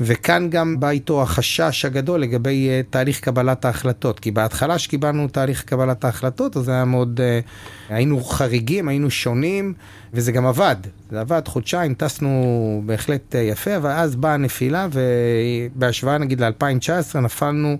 וכאן 0.00 0.50
גם 0.50 0.80
בא 0.80 0.90
איתו 0.90 1.22
החשש 1.22 1.84
הגדול 1.84 2.20
לגבי 2.20 2.68
uh, 2.68 2.92
תהליך 2.92 3.20
קבלת 3.20 3.64
ההחלטות, 3.64 4.20
כי 4.20 4.30
בהתחלה 4.30 4.78
שקיבלנו 4.78 5.28
תהליך 5.28 5.64
קבלת 5.64 6.04
ההחלטות, 6.04 6.56
אז 6.56 6.68
היה 6.68 6.84
מאוד, 6.84 7.20
uh, 7.20 7.94
היינו 7.94 8.20
חריגים, 8.24 8.88
היינו 8.88 9.10
שונים, 9.10 9.74
וזה 10.12 10.32
גם 10.32 10.46
עבד. 10.46 10.76
זה 11.10 11.20
עבד 11.20 11.42
חודשיים, 11.48 11.94
טסנו 11.94 12.82
בהחלט 12.86 13.34
uh, 13.34 13.38
יפה, 13.38 13.76
אבל 13.76 13.90
אז 13.90 14.16
באה 14.16 14.34
הנפילה, 14.34 14.88
ובהשוואה 14.92 16.18
נגיד 16.18 16.42
ל-2019 16.42 17.18
נפלנו 17.18 17.76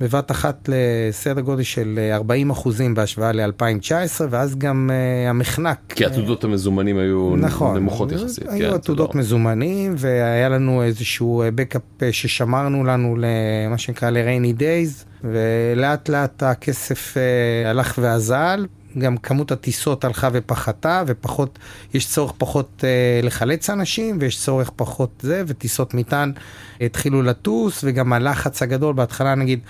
בבת 0.00 0.30
אחת 0.30 0.68
לסדר 0.68 1.40
גודל 1.40 1.62
של 1.62 2.10
40 2.12 2.50
אחוזים 2.50 2.94
בהשוואה 2.94 3.32
ל-2019, 3.32 4.20
ואז 4.30 4.56
גם 4.58 4.90
uh, 4.90 5.30
המחנק. 5.30 5.78
כי 5.88 6.04
עתודות 6.04 6.44
המזומנים 6.44 6.98
היו 6.98 7.36
נכון, 7.36 7.76
נמוכות 7.76 8.12
יחסית. 8.12 8.48
היו 8.48 8.68
כן, 8.68 8.74
עתודות 8.74 9.14
לא... 9.14 9.20
מזומנים, 9.20 9.94
והיה 9.98 10.48
לנו 10.48 10.82
איזשהו 10.82 11.44
בקאפ 11.54 11.82
ששמרנו 12.10 12.84
לנו 12.84 13.16
למה 13.18 13.78
שנקרא 13.78 14.10
ל-rainy 14.10 14.60
days, 14.60 15.24
ולאט 15.24 16.08
לאט 16.08 16.42
הכסף 16.42 17.14
uh, 17.16 17.68
הלך 17.68 17.98
ואזל. 18.02 18.66
גם 18.98 19.16
כמות 19.16 19.52
הטיסות 19.52 20.04
הלכה 20.04 20.28
ופחתה, 20.32 21.02
ופחות, 21.06 21.58
יש 21.94 22.08
צורך 22.08 22.32
פחות 22.38 22.84
אה, 22.84 23.20
לחלץ 23.22 23.70
אנשים, 23.70 24.16
ויש 24.20 24.40
צורך 24.40 24.70
פחות 24.76 25.10
זה, 25.20 25.42
וטיסות 25.46 25.94
מטען 25.94 26.32
התחילו 26.80 27.22
לטוס, 27.22 27.80
וגם 27.84 28.12
הלחץ 28.12 28.62
הגדול, 28.62 28.94
בהתחלה 28.94 29.34
נגיד 29.34 29.60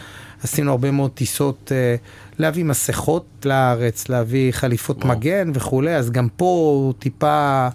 עשינו 0.43 0.71
הרבה 0.71 0.91
מאוד 0.91 1.11
טיסות 1.11 1.73
אה, 1.75 1.97
להביא 2.39 2.65
מסכות 2.65 3.27
לארץ, 3.45 4.09
להביא 4.09 4.53
חליפות 4.53 5.05
וואו. 5.05 5.17
מגן 5.17 5.51
וכולי, 5.55 5.97
אז 5.97 6.11
גם 6.11 6.29
פה 6.37 6.93
טיפה 6.99 7.69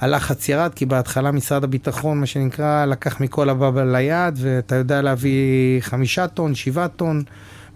הלחץ 0.00 0.48
ירד, 0.48 0.74
כי 0.74 0.86
בהתחלה 0.86 1.30
משרד 1.30 1.64
הביטחון, 1.64 2.20
מה 2.20 2.26
שנקרא, 2.26 2.84
לקח 2.84 3.20
מכל 3.20 3.48
הבא 3.48 3.84
ליד, 3.84 4.34
ואתה 4.36 4.74
יודע 4.74 5.02
להביא 5.02 5.80
חמישה 5.80 6.26
טון, 6.26 6.54
שבעה 6.54 6.88
טון. 6.88 7.22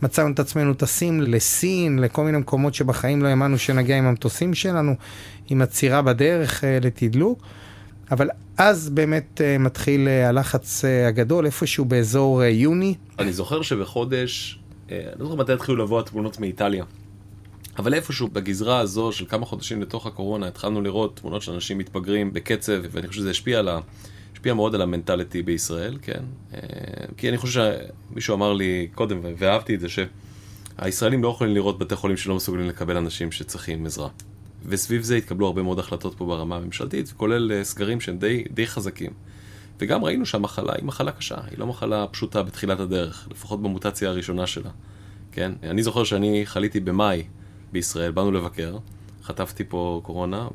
מצאנו 0.03 0.33
את 0.35 0.41
עצמנו 0.41 0.75
טסים 0.75 1.21
לסין, 1.21 1.99
לכל 1.99 2.25
מיני 2.25 2.38
מקומות 2.38 2.75
שבחיים 2.75 3.23
לא 3.23 3.29
האמנו 3.29 3.59
שנגיע 3.59 3.99
עם 3.99 4.07
המטוסים 4.07 4.55
שלנו, 4.55 4.95
עם 5.49 5.62
עצירה 5.62 6.03
בדרך 6.03 6.65
אה, 6.65 6.79
לתדלוק. 6.83 7.43
אבל 8.11 8.29
אז 8.59 8.91
באמת 8.91 9.41
uh, 9.41 9.62
מתחיל 9.62 10.09
uh, 10.09 10.29
הלחץ 10.29 10.85
uh, 10.85 11.09
הגדול, 11.09 11.47
איפשהו 11.47 11.85
באזור 11.85 12.43
uh, 12.43 12.45
יוני. 12.45 12.95
אני 13.19 13.33
זוכר 13.33 13.62
שבחודש, 13.62 14.59
uh, 14.88 14.91
אני 14.91 15.01
לא 15.19 15.25
זוכר 15.27 15.37
מתי 15.37 15.53
התחילו 15.53 15.85
לבוא 15.85 16.01
התמונות 16.01 16.41
מאיטליה, 16.41 16.85
אבל 17.79 17.95
איפשהו 17.95 18.29
בגזרה 18.29 18.79
הזו 18.79 19.12
של 19.12 19.25
כמה 19.29 19.47
חודשים 19.47 19.83
לתוך 19.83 20.07
הקורונה 20.07 20.49
התחלנו 20.49 20.83
לראות 20.83 21.17
תמונות 21.17 21.43
של 21.43 21.53
אנשים 21.53 21.79
מתבגרים 21.79 22.33
בקצב, 22.33 22.81
ואני 22.91 23.09
חושב 23.09 23.21
שזה 23.21 23.31
השפיע 23.31 23.59
על, 23.59 23.69
ה... 23.69 23.81
השפיע 24.43 24.55
מאוד 24.55 24.75
על 24.75 24.83
המנטליטי 24.83 25.43
בישראל, 25.43 25.99
כן. 26.03 26.23
אה, 26.55 26.59
כי 27.17 27.29
אני 27.29 27.37
חושב 27.37 27.73
שמישהו 28.11 28.35
אמר 28.35 28.53
לי 28.53 28.89
קודם, 28.95 29.21
ואהבתי 29.39 29.75
את 29.75 29.81
זה, 29.81 29.87
שהישראלים 29.89 31.23
לא 31.23 31.29
יכולים 31.29 31.55
לראות 31.55 31.79
בתי 31.79 31.97
חולים 31.97 32.17
שלא 32.17 32.35
מסוגלים 32.35 32.69
לקבל 32.69 32.97
אנשים 32.97 33.33
שצריכים 33.33 33.87
עזרה. 33.87 34.09
וסביב 34.67 35.03
זה 35.03 35.17
התקבלו 35.17 35.47
הרבה 35.47 35.63
מאוד 35.63 35.79
החלטות 35.79 36.15
פה 36.15 36.27
ברמה 36.27 36.57
הממשלתית, 36.57 37.13
כולל 37.17 37.53
אה, 37.53 37.65
סגרים 37.65 38.01
שהם 38.01 38.19
די, 38.19 38.45
די 38.51 38.67
חזקים. 38.67 39.11
וגם 39.81 40.05
ראינו 40.05 40.27
שהמחלה 40.27 40.73
היא 40.77 40.85
מחלה 40.85 41.13
קשה, 41.13 41.37
היא 41.51 41.59
לא 41.59 41.67
מחלה 41.67 42.07
פשוטה 42.07 42.43
בתחילת 42.43 42.81
הדרך, 42.81 43.29
לפחות 43.31 43.63
במוטציה 43.63 44.09
הראשונה 44.09 44.47
שלה, 44.47 44.71
כן? 45.33 45.53
אני 45.63 45.83
זוכר 45.83 46.05
שאני 46.05 46.47
חליתי 46.47 46.81
במאי 46.81 47.23
בישראל, 47.73 48.11
באנו 48.11 48.33
לבקר, 48.33 48.79
חטפתי 49.23 49.65
פה 49.69 50.01
קורונה, 50.05 50.49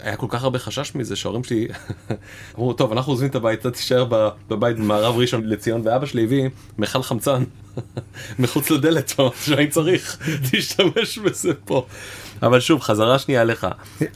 והיה 0.00 0.16
כל 0.16 0.26
כך 0.28 0.44
הרבה 0.44 0.58
חשש 0.58 0.94
מזה 0.94 1.16
שההורים 1.16 1.44
שלי 1.44 1.68
אמרו, 2.58 2.72
טוב, 2.72 2.92
אנחנו 2.92 3.12
עוזבים 3.12 3.30
את 3.30 3.34
הבית, 3.34 3.60
אתה 3.60 3.70
תישאר 3.70 4.30
בבית 4.48 4.76
במערב 4.76 5.16
ראשון 5.16 5.44
לציון, 5.44 5.80
ואבא 5.84 6.06
שלי 6.06 6.24
הביא 6.24 6.48
מכל 6.78 7.02
חמצן 7.02 7.44
מחוץ 8.38 8.70
לדלת, 8.70 9.12
שאני 9.44 9.66
צריך, 9.68 10.18
תשתמש 10.50 11.18
בזה 11.18 11.54
פה. 11.64 11.86
אבל 12.42 12.60
שוב, 12.60 12.80
חזרה 12.80 13.18
שנייה 13.18 13.44
לך. 13.44 13.66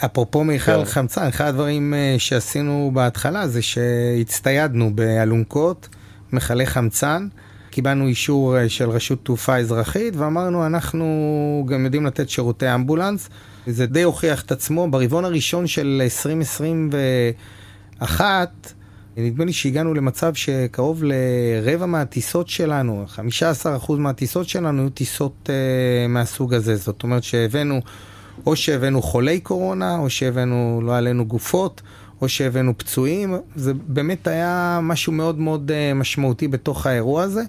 אפרופו 0.05 0.45
מיכל 0.45 0.73
כן. 0.73 0.85
חמצן, 0.85 1.27
אחד 1.27 1.45
הדברים 1.45 1.95
אה, 1.95 2.15
שעשינו 2.19 2.91
בהתחלה 2.95 3.49
זה 3.49 3.63
שהצטיידנו 3.63 4.95
באלונקות, 4.95 5.89
מכלי 6.33 6.67
חמצן. 6.67 7.29
קיבלנו 7.71 8.07
אישור 8.07 8.59
אה, 8.59 8.69
של 8.69 8.91
רשות 8.91 9.25
תעופה 9.25 9.57
אזרחית 9.57 10.17
ואמרנו 10.17 10.67
אנחנו 10.67 11.07
גם 11.69 11.85
יודעים 11.85 12.07
לתת 12.07 12.29
שירותי 12.29 12.75
אמבולנס. 12.75 13.29
זה 13.67 13.87
די 13.87 14.03
הוכיח 14.03 14.43
את 14.43 14.53
עצמו 14.53 14.91
ברבעון 14.91 15.25
הראשון 15.25 15.67
של 15.67 16.03
2021. 16.05 18.73
נדמה 19.17 19.45
לי 19.45 19.53
שהגענו 19.53 19.95
למצב 19.95 20.35
שקרוב 20.35 21.03
לרבע 21.05 21.87
מהטיסות 21.87 22.49
שלנו, 22.49 23.05
15% 23.87 23.93
מהטיסות 23.93 24.49
שלנו 24.49 24.83
היו 24.83 24.91
טיסות 24.91 25.35
uh, 25.47 25.51
מהסוג 26.09 26.55
הזה. 26.55 26.77
זאת 26.77 27.03
אומרת 27.03 27.23
שהבאנו, 27.23 27.81
או 28.47 28.57
שהבאנו 28.57 29.03
חולי 29.03 29.41
קורונה, 29.41 29.99
או 29.99 30.11
שהבאנו, 30.11 30.81
לא 30.85 30.97
עלינו 30.97 31.27
גופות, 31.27 31.83
או 32.21 32.29
שהבאנו 32.29 32.79
פצועים. 32.79 33.35
זה 33.57 33.73
באמת 33.75 34.27
היה 34.27 34.81
משהו 34.83 35.13
מאוד 35.13 35.39
מאוד 35.39 35.71
uh, 35.71 35.95
משמעותי 35.95 36.49
בתוך 36.49 36.87
האירוע 36.87 37.23
הזה. 37.23 37.43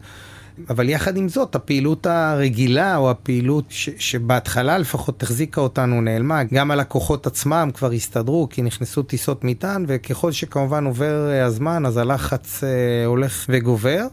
אבל 0.69 0.89
יחד 0.89 1.17
עם 1.17 1.29
זאת, 1.29 1.55
הפעילות 1.55 2.05
הרגילה, 2.05 2.97
או 2.97 3.11
הפעילות 3.11 3.65
ש- 3.69 3.89
שבהתחלה 3.97 4.77
לפחות 4.77 5.23
החזיקה 5.23 5.61
אותנו, 5.61 6.01
נעלמה. 6.01 6.43
גם 6.43 6.71
הלקוחות 6.71 7.27
עצמם 7.27 7.69
כבר 7.73 7.91
הסתדרו, 7.91 8.47
כי 8.49 8.61
נכנסו 8.61 9.03
טיסות 9.03 9.43
מטען, 9.43 9.85
וככל 9.87 10.31
שכמובן 10.31 10.85
עובר 10.85 11.29
אה, 11.29 11.45
הזמן, 11.45 11.85
אז 11.85 11.97
הלחץ 11.97 12.63
אה, 12.63 13.05
הולך 13.05 13.45
וגובר. 13.49 14.05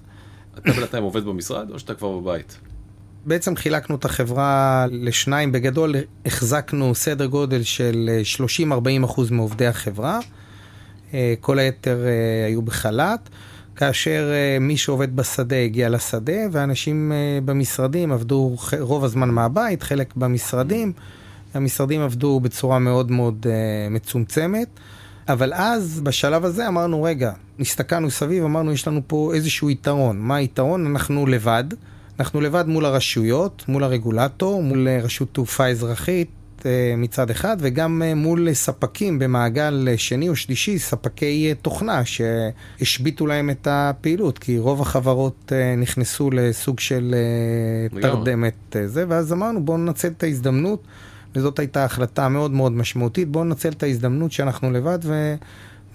אתה 0.59 0.73
בינתיים 0.73 1.05
עובד 1.05 1.25
במשרד, 1.25 1.71
או 1.71 1.79
שאתה 1.79 1.95
כבר 1.95 2.19
בבית? 2.19 2.59
בעצם 3.27 3.57
חילקנו 3.57 3.97
את 3.97 4.05
החברה 4.05 4.87
לשניים, 4.91 5.53
בגדול 5.53 5.95
החזקנו 6.27 6.95
סדר 6.95 7.27
גודל 7.27 7.63
של 7.63 8.11
30-40 8.39 8.71
אה, 8.87 9.05
אחוז 9.05 9.31
מעובדי 9.31 9.67
החברה, 9.67 10.19
אה, 11.15 11.35
כל 11.41 11.59
היתר 11.59 11.99
היו 12.47 12.63
בחל"ת. 12.63 13.29
כאשר 13.79 14.31
uh, 14.31 14.61
מי 14.61 14.77
שעובד 14.77 15.17
בשדה 15.17 15.57
הגיע 15.57 15.89
לשדה, 15.89 16.33
ואנשים 16.53 17.13
uh, 17.13 17.45
במשרדים 17.45 18.13
עבדו 18.13 18.57
רוב 18.81 19.05
הזמן 19.05 19.31
מהבית, 19.31 19.83
חלק 19.83 20.17
במשרדים. 20.17 20.93
המשרדים 21.55 22.01
עבדו 22.01 22.41
בצורה 22.41 22.79
מאוד 22.79 23.11
מאוד 23.11 23.47
uh, 23.47 23.49
מצומצמת. 23.91 24.69
אבל 25.29 25.53
אז, 25.55 26.01
בשלב 26.01 26.45
הזה, 26.45 26.69
אמרנו, 26.69 27.03
רגע, 27.03 27.33
הסתכלנו 27.61 28.11
סביב, 28.11 28.45
אמרנו, 28.45 28.73
יש 28.73 28.89
לנו 28.89 29.01
פה 29.07 29.33
איזשהו 29.35 29.71
יתרון. 29.71 30.19
מה 30.21 30.37
היתרון? 30.37 30.87
אנחנו 30.87 31.27
לבד. 31.27 31.65
אנחנו 32.19 32.41
לבד 32.41 32.65
מול 32.69 32.85
הרשויות, 32.85 33.65
מול 33.69 33.85
הרגולטור, 33.85 34.63
מול 34.63 34.89
רשות 35.03 35.29
תעופה 35.35 35.67
אזרחית, 35.67 36.29
אה, 36.31 36.38
מצד 36.97 37.31
אחד, 37.31 37.57
וגם 37.61 38.03
אה, 38.03 38.15
מול 38.15 38.55
ספקים 38.55 39.19
במעגל 39.19 39.89
שני 39.97 40.29
או 40.29 40.37
שלישי, 40.37 40.79
ספקי 40.79 41.49
אה, 41.49 41.55
תוכנה 41.55 42.03
שהשביתו 42.05 43.27
להם 43.27 43.51
את 43.51 43.69
הפעילות, 43.71 44.39
כי 44.39 44.59
רוב 44.59 44.81
החברות 44.81 45.53
נכנסו 45.79 46.31
לסוג 46.31 46.81
של 46.81 47.15
תרדמת 48.01 48.77
זה, 48.85 49.05
ואז 49.09 49.33
אמרנו 49.33 49.65
בואו 49.65 49.77
ננצל 49.77 50.09
את 50.09 50.23
ההזדמנות, 50.23 50.83
וזאת 51.35 51.59
הייתה 51.59 51.85
החלטה 51.85 52.29
מאוד 52.29 52.51
מאוד 52.51 52.73
משמעותית, 52.73 53.29
בואו 53.29 53.45
ננצל 53.45 53.69
את 53.69 53.83
ההזדמנות 53.83 54.33
שאנחנו 54.33 54.71
לבד 54.71 54.99
ו... 55.03 55.35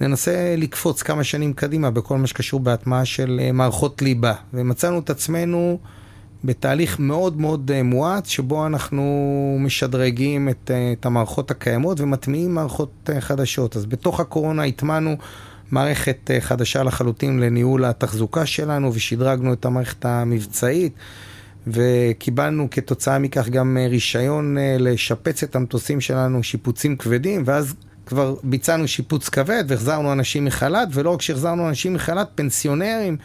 ננסה 0.01 0.55
לקפוץ 0.57 1.01
כמה 1.01 1.23
שנים 1.23 1.53
קדימה 1.53 1.91
בכל 1.91 2.17
מה 2.17 2.27
שקשור 2.27 2.59
בהטמעה 2.59 3.05
של 3.05 3.39
מערכות 3.53 4.01
ליבה. 4.01 4.33
ומצאנו 4.53 4.99
את 4.99 5.09
עצמנו 5.09 5.79
בתהליך 6.43 6.99
מאוד 6.99 7.41
מאוד 7.41 7.71
אה, 7.73 7.83
מואץ, 7.83 8.27
שבו 8.27 8.65
אנחנו 8.65 9.57
משדרגים 9.59 10.49
את, 10.49 10.71
אה, 10.73 10.93
את 10.93 11.05
המערכות 11.05 11.51
הקיימות 11.51 11.99
ומטמיעים 11.99 12.53
מערכות 12.53 13.09
אה, 13.13 13.21
חדשות. 13.21 13.75
אז 13.75 13.85
בתוך 13.85 14.19
הקורונה 14.19 14.63
הטמענו 14.63 15.15
מערכת 15.71 16.31
חדשה 16.39 16.83
לחלוטין 16.83 17.39
לניהול 17.39 17.85
התחזוקה 17.85 18.45
שלנו 18.45 18.93
ושדרגנו 18.93 19.53
את 19.53 19.65
המערכת 19.65 20.05
המבצעית. 20.05 20.93
וקיבלנו 21.67 22.67
כתוצאה 22.71 23.19
מכך 23.19 23.49
גם 23.49 23.77
רישיון 23.89 24.57
לשפץ 24.79 25.43
את 25.43 25.55
המטוסים 25.55 26.01
שלנו 26.01 26.43
שיפוצים 26.43 26.95
כבדים, 26.97 27.43
ואז 27.45 27.73
כבר 28.05 28.35
ביצענו 28.43 28.87
שיפוץ 28.87 29.29
כבד 29.29 29.63
והחזרנו 29.67 30.13
אנשים 30.13 30.45
מחל"ת, 30.45 30.87
ולא 30.91 31.09
רק 31.09 31.21
שהחזרנו 31.21 31.69
אנשים 31.69 31.93
מחל"ת, 31.93 32.27
פנסיונרים 32.35 33.17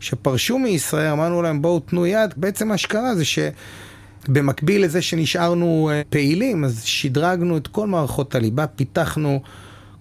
שפרשו 0.00 0.58
מישראל, 0.58 1.10
אמרנו 1.12 1.42
להם 1.42 1.62
בואו 1.62 1.80
תנו 1.80 2.06
יד. 2.06 2.34
בעצם 2.36 2.68
מה 2.68 2.76
שקרה 2.76 3.14
זה 3.14 3.22
שבמקביל 3.24 4.84
לזה 4.84 5.02
שנשארנו 5.02 5.90
אה, 5.92 6.02
פעילים, 6.10 6.64
אז 6.64 6.82
שדרגנו 6.82 7.56
את 7.56 7.66
כל 7.66 7.86
מערכות 7.86 8.34
הליבה, 8.34 8.66
פיתחנו 8.66 9.40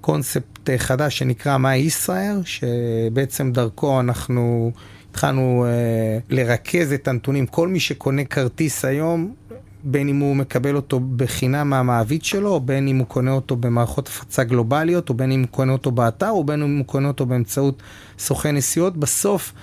קונספט 0.02 0.70
אה, 0.70 0.78
חדש 0.78 1.18
שנקרא 1.18 1.58
מאי 1.58 1.78
ישראל, 1.78 2.42
שבעצם 2.46 3.52
דרכו 3.52 4.00
אנחנו 4.00 4.72
התחלנו 5.12 5.66
אה, 5.68 6.20
לרכז 6.30 6.94
את 6.94 7.08
הנתונים. 7.08 7.46
כל 7.46 7.68
מי 7.68 7.80
שקונה 7.80 8.24
כרטיס 8.24 8.86
היום, 8.86 9.34
בין 9.84 10.10
אם 10.10 10.20
הוא 10.20 10.36
מקבל 10.36 10.76
אותו 10.76 11.00
בחינם 11.16 11.70
מהמעביד 11.70 12.24
שלו, 12.24 12.50
או 12.50 12.60
בין 12.60 12.88
אם 12.88 12.98
הוא 12.98 13.08
קונה 13.08 13.32
אותו 13.32 13.56
במערכות 13.56 14.08
הפצה 14.08 14.44
גלובליות, 14.44 15.10
או 15.10 15.14
בין 15.14 15.32
אם 15.32 15.42
הוא 15.42 15.50
קונה 15.50 15.72
אותו 15.72 15.92
באתר, 15.92 16.30
או 16.30 16.44
בין 16.44 16.64
אם 16.64 16.78
הוא 16.78 16.86
קונה 16.86 17.08
אותו 17.08 17.26
באמצעות 17.26 17.82
סוכן 18.20 18.56
נסיעות, 18.56 18.98
בסוף 18.98 19.54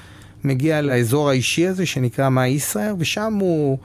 מגיע 0.45 0.83
לאזור 0.83 1.31
האישי 1.31 1.67
הזה 1.67 1.87
שנקרא 1.87 2.29
מה 2.29 2.49
ישראל, 2.49 2.95
ושם 2.99 3.35
הוא 3.41 3.79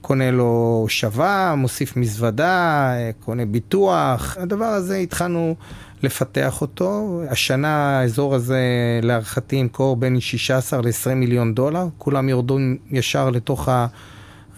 קונה 0.00 0.30
לו 0.30 0.84
שווה, 0.88 1.54
מוסיף 1.56 1.96
מזוודה, 1.96 2.92
קונה 3.20 3.46
ביטוח. 3.46 4.36
הדבר 4.40 4.64
הזה 4.64 4.96
התחלנו 4.96 5.54
לפתח 6.02 6.60
אותו. 6.60 7.20
השנה 7.30 7.98
האזור 8.00 8.34
הזה 8.34 8.60
להערכתי 9.02 9.56
ימכור 9.56 9.96
בין 9.96 10.20
16 10.20 10.80
ל-20 10.82 11.14
מיליון 11.14 11.54
דולר, 11.54 11.86
כולם 11.98 12.28
יורדו 12.28 12.58
ישר 12.90 13.30
לתוך 13.30 13.68
ה... 13.68 13.86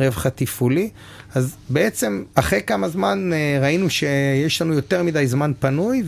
רווח 0.01 0.27
התפעולי. 0.27 0.91
אז 1.35 1.57
בעצם 1.69 2.25
אחרי 2.35 2.61
כמה 2.67 2.89
זמן 2.89 3.31
אה, 3.33 3.59
ראינו 3.63 3.91
שיש 3.91 4.63
לנו 4.63 4.75
יותר 4.75 5.03
מדי 5.03 5.27
זמן 5.27 5.53
פנוי 5.61 6.03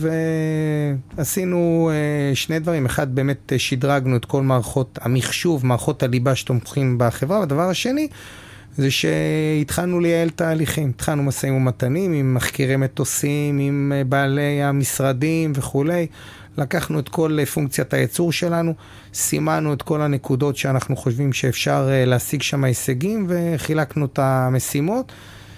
ועשינו 1.17 1.91
אה, 1.93 2.35
שני 2.35 2.59
דברים. 2.59 2.85
אחד, 2.85 3.15
באמת 3.15 3.53
שדרגנו 3.57 4.15
את 4.15 4.25
כל 4.25 4.41
מערכות 4.41 4.99
המחשוב, 5.01 5.65
מערכות 5.65 6.03
הליבה 6.03 6.35
שתומכים 6.35 6.95
בחברה, 6.97 7.39
והדבר 7.39 7.69
השני, 7.69 8.07
זה 8.77 8.91
שהתחלנו 8.91 9.99
לייעל 9.99 10.29
תהליכים. 10.29 10.89
התחלנו 10.89 11.23
משאים 11.23 11.55
ומתנים 11.55 12.13
עם 12.13 12.33
מחקירי 12.33 12.75
מטוסים, 12.75 13.59
עם 13.59 13.91
אה, 13.95 14.03
בעלי 14.03 14.63
המשרדים 14.63 15.51
וכולי. 15.55 16.07
לקחנו 16.57 16.99
את 16.99 17.09
כל 17.09 17.37
אה, 17.39 17.45
פונקציית 17.45 17.93
הייצור 17.93 18.31
שלנו, 18.31 18.73
סימנו 19.13 19.73
את 19.73 19.81
כל 19.81 20.01
הנקודות 20.01 20.57
שאנחנו 20.57 20.95
חושבים 20.95 21.33
שאפשר 21.33 21.87
אה, 21.91 22.05
להשיג 22.05 22.41
שם 22.41 22.63
הישגים 22.63 23.27
וחילקנו 23.29 24.05
את 24.05 24.19
המשימות. 24.19 25.11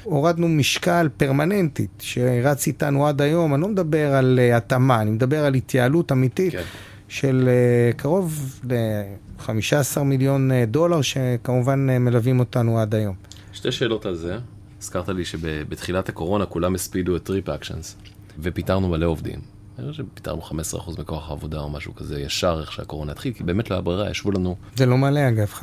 הורדנו 0.04 0.48
משקל 0.48 1.10
פרמננטית 1.18 1.90
שרץ 2.00 2.68
איתנו 2.68 3.08
עד 3.08 3.22
היום, 3.22 3.54
אני 3.54 3.62
לא 3.62 3.68
מדבר 3.68 4.14
על 4.14 4.40
אה, 4.40 4.58
התאמה, 4.58 5.02
אני 5.02 5.12
מדבר 5.12 5.46
על 5.46 5.54
התייעלות 5.54 6.12
אמיתית 6.12 6.52
כן. 6.52 6.62
של 7.08 7.50
קרוב 7.98 8.60
ל-15 8.70 10.00
מיליון 10.04 10.52
דולר 10.68 11.02
שכמובן 11.02 12.00
מלווים 12.00 12.40
אותנו 12.40 12.80
עד 12.80 12.96
היום. 12.96 13.16
שתי 13.54 13.72
שאלות 13.72 14.06
על 14.06 14.16
זה. 14.16 14.38
הזכרת 14.82 15.10
לי 15.10 15.26
שבתחילת 15.26 16.10
הקורונה 16.10 16.46
כולם 16.46 16.76
הספידו 16.76 17.16
את 17.16 17.24
TripActions 17.24 17.96
ופיטרנו 18.40 18.90
מלא 18.90 19.06
עובדים. 19.06 19.40
אני 19.80 19.92
חושב 19.92 20.04
שפיטרנו 20.04 20.42
15% 20.42 21.02
מכוח 21.02 21.30
העבודה 21.30 21.60
או 21.60 21.70
משהו 21.70 21.96
כזה 21.96 22.22
ישר 22.22 22.60
איך 22.62 22.72
שהקורונה 22.72 23.12
התחיל, 23.12 23.34
כי 23.34 23.44
באמת 23.44 23.70
לא 23.70 23.76
היה 23.76 23.82
ברירה, 23.82 24.12
ישבו 24.12 24.32
לנו... 24.32 24.56
זה 24.76 24.86
לא 24.86 24.98
מלא 24.98 25.28
אגב, 25.30 25.54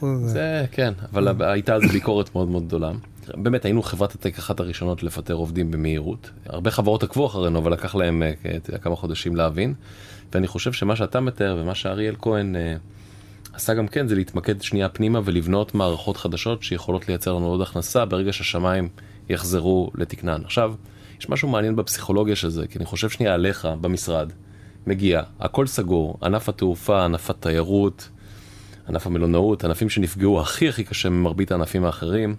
15%. 0.00 0.04
זה 0.24 0.64
כן, 0.72 0.92
אבל 1.12 1.42
הייתה 1.42 1.74
אז 1.74 1.82
ביקורת 1.92 2.34
מאוד 2.34 2.48
מאוד 2.48 2.66
גדולה. 2.66 2.92
באמת 3.34 3.64
היינו 3.64 3.82
חברת 3.82 4.14
הטק 4.14 4.38
אחת 4.38 4.60
הראשונות 4.60 5.02
לפטר 5.02 5.34
עובדים 5.34 5.70
במהירות. 5.70 6.30
הרבה 6.46 6.70
חברות 6.70 7.02
עקבו 7.02 7.26
אחרינו, 7.26 7.58
אבל 7.58 7.72
לקח 7.72 7.94
להם 7.94 8.22
uh, 8.72 8.78
כמה 8.78 8.96
חודשים 8.96 9.36
להבין. 9.36 9.74
ואני 10.32 10.46
חושב 10.46 10.72
שמה 10.72 10.96
שאתה 10.96 11.20
מתאר 11.20 11.56
ומה 11.60 11.74
שאריאל 11.74 12.14
כהן 12.20 12.54
uh, 12.54 13.56
עשה 13.56 13.74
גם 13.74 13.88
כן 13.88 14.08
זה 14.08 14.14
להתמקד 14.14 14.62
שנייה 14.62 14.88
פנימה 14.88 15.20
ולבנות 15.24 15.74
מערכות 15.74 16.16
חדשות 16.16 16.62
שיכולות 16.62 17.08
לייצר 17.08 17.32
לנו 17.32 17.46
עוד 17.46 17.60
הכנסה 17.60 18.04
ברגע 18.04 18.32
שהשמיים 18.32 18.88
יחזרו 19.28 19.90
לתקנן. 19.94 20.40
עכשיו, 20.44 20.74
יש 21.20 21.28
משהו 21.28 21.48
מעניין 21.48 21.76
בפסיכולוגיה 21.76 22.36
של 22.36 22.50
זה, 22.50 22.66
כי 22.66 22.78
אני 22.78 22.86
חושב 22.86 23.10
שנייה 23.10 23.34
עליך 23.34 23.68
במשרד, 23.80 24.32
מגיע, 24.86 25.22
הכל 25.40 25.66
סגור, 25.66 26.18
ענף 26.22 26.48
התעופה, 26.48 27.04
ענף 27.04 27.30
התיירות, 27.30 28.08
ענף 28.88 29.06
המלונאות, 29.06 29.64
ענפים 29.64 29.88
שנפגעו 29.88 30.40
הכי 30.40 30.68
הכי 30.68 30.84
קשה 30.84 31.08
ממרבית 31.08 31.52
הענפים 31.52 31.84
האחרים. 31.84 32.36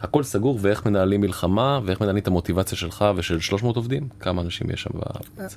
הכל 0.00 0.22
סגור 0.22 0.58
ואיך 0.60 0.86
מנהלים 0.86 1.20
מלחמה 1.20 1.80
ואיך 1.84 2.00
מנהלים 2.00 2.22
את 2.22 2.26
המוטיבציה 2.26 2.78
שלך 2.78 3.04
ושל 3.16 3.40
300 3.40 3.76
עובדים? 3.76 4.08
כמה 4.20 4.42
אנשים 4.42 4.70
יש 4.70 4.82
שם? 4.82 4.90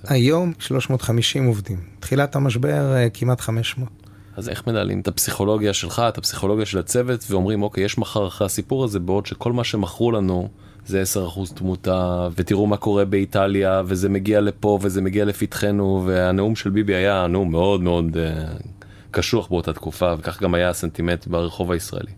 היום 0.03 0.53
350 0.59 1.45
עובדים. 1.45 1.79
תחילת 1.99 2.35
המשבר 2.35 2.95
אה, 2.95 3.09
כמעט 3.09 3.41
500. 3.41 3.89
אז 4.35 4.49
איך 4.49 4.67
מנהלים 4.67 4.99
את 4.99 5.07
הפסיכולוגיה 5.07 5.73
שלך, 5.73 6.01
את 6.09 6.17
הפסיכולוגיה 6.17 6.65
של 6.65 6.79
הצוות 6.79 7.25
ואומרים 7.29 7.63
אוקיי 7.63 7.83
יש 7.83 7.97
מחר 7.97 8.27
אחרי 8.27 8.45
הסיפור 8.45 8.83
הזה 8.83 8.99
בעוד 8.99 9.25
שכל 9.25 9.53
מה 9.53 9.63
שמכרו 9.63 10.11
לנו 10.11 10.49
זה 10.85 11.03
10% 11.15 11.53
תמותה 11.55 12.27
ותראו 12.35 12.67
מה 12.67 12.77
קורה 12.77 13.05
באיטליה 13.05 13.81
וזה 13.85 14.09
מגיע 14.09 14.41
לפה 14.41 14.79
וזה 14.81 15.01
מגיע 15.01 15.25
לפתחנו 15.25 16.03
והנאום 16.05 16.55
של 16.55 16.69
ביבי 16.69 16.95
היה 16.95 17.27
נאום 17.27 17.51
מאוד 17.51 17.81
מאוד 17.81 18.17
uh, 18.17 18.63
קשוח 19.11 19.47
באותה 19.47 19.73
תקופה 19.73 20.13
וכך 20.19 20.41
גם 20.41 20.53
היה 20.53 20.69
הסנטימנט 20.69 21.27
ברחוב 21.27 21.71
הישראלי. 21.71 22.11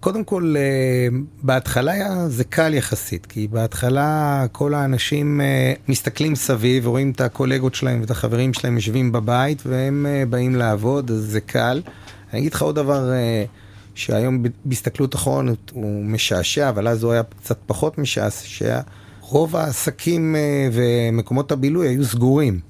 קודם 0.00 0.24
כל, 0.24 0.54
אה, 0.56 1.08
בהתחלה 1.42 2.28
זה 2.28 2.44
קל 2.44 2.74
יחסית, 2.74 3.26
כי 3.26 3.48
בהתחלה 3.48 4.44
כל 4.52 4.74
האנשים 4.74 5.40
אה, 5.40 5.72
מסתכלים 5.88 6.34
סביב 6.34 6.86
ורואים 6.86 7.10
את 7.10 7.20
הקולגות 7.20 7.74
שלהם 7.74 8.00
ואת 8.00 8.10
החברים 8.10 8.54
שלהם 8.54 8.74
יושבים 8.74 9.12
בבית 9.12 9.62
והם 9.66 10.06
באים 10.30 10.54
לעבוד, 10.54 11.10
אז 11.10 11.18
זה 11.18 11.40
קל. 11.40 11.82
אני 12.32 12.40
אגיד 12.40 12.54
לך 12.54 12.62
עוד 12.62 12.74
דבר 12.74 13.10
שהיום 13.94 14.42
בהסתכלות 14.64 15.14
אחרונת 15.14 15.70
הוא 15.70 16.04
משעשע, 16.04 16.68
אבל 16.68 16.88
אז 16.88 17.02
הוא 17.02 17.12
היה 17.12 17.22
קצת 17.22 17.58
פחות 17.66 17.98
משעשע. 17.98 18.80
רוב 19.20 19.56
העסקים 19.56 20.36
ומקומות 20.72 21.52
הבילוי 21.52 21.88
היו 21.88 22.04
סגורים. 22.04 22.60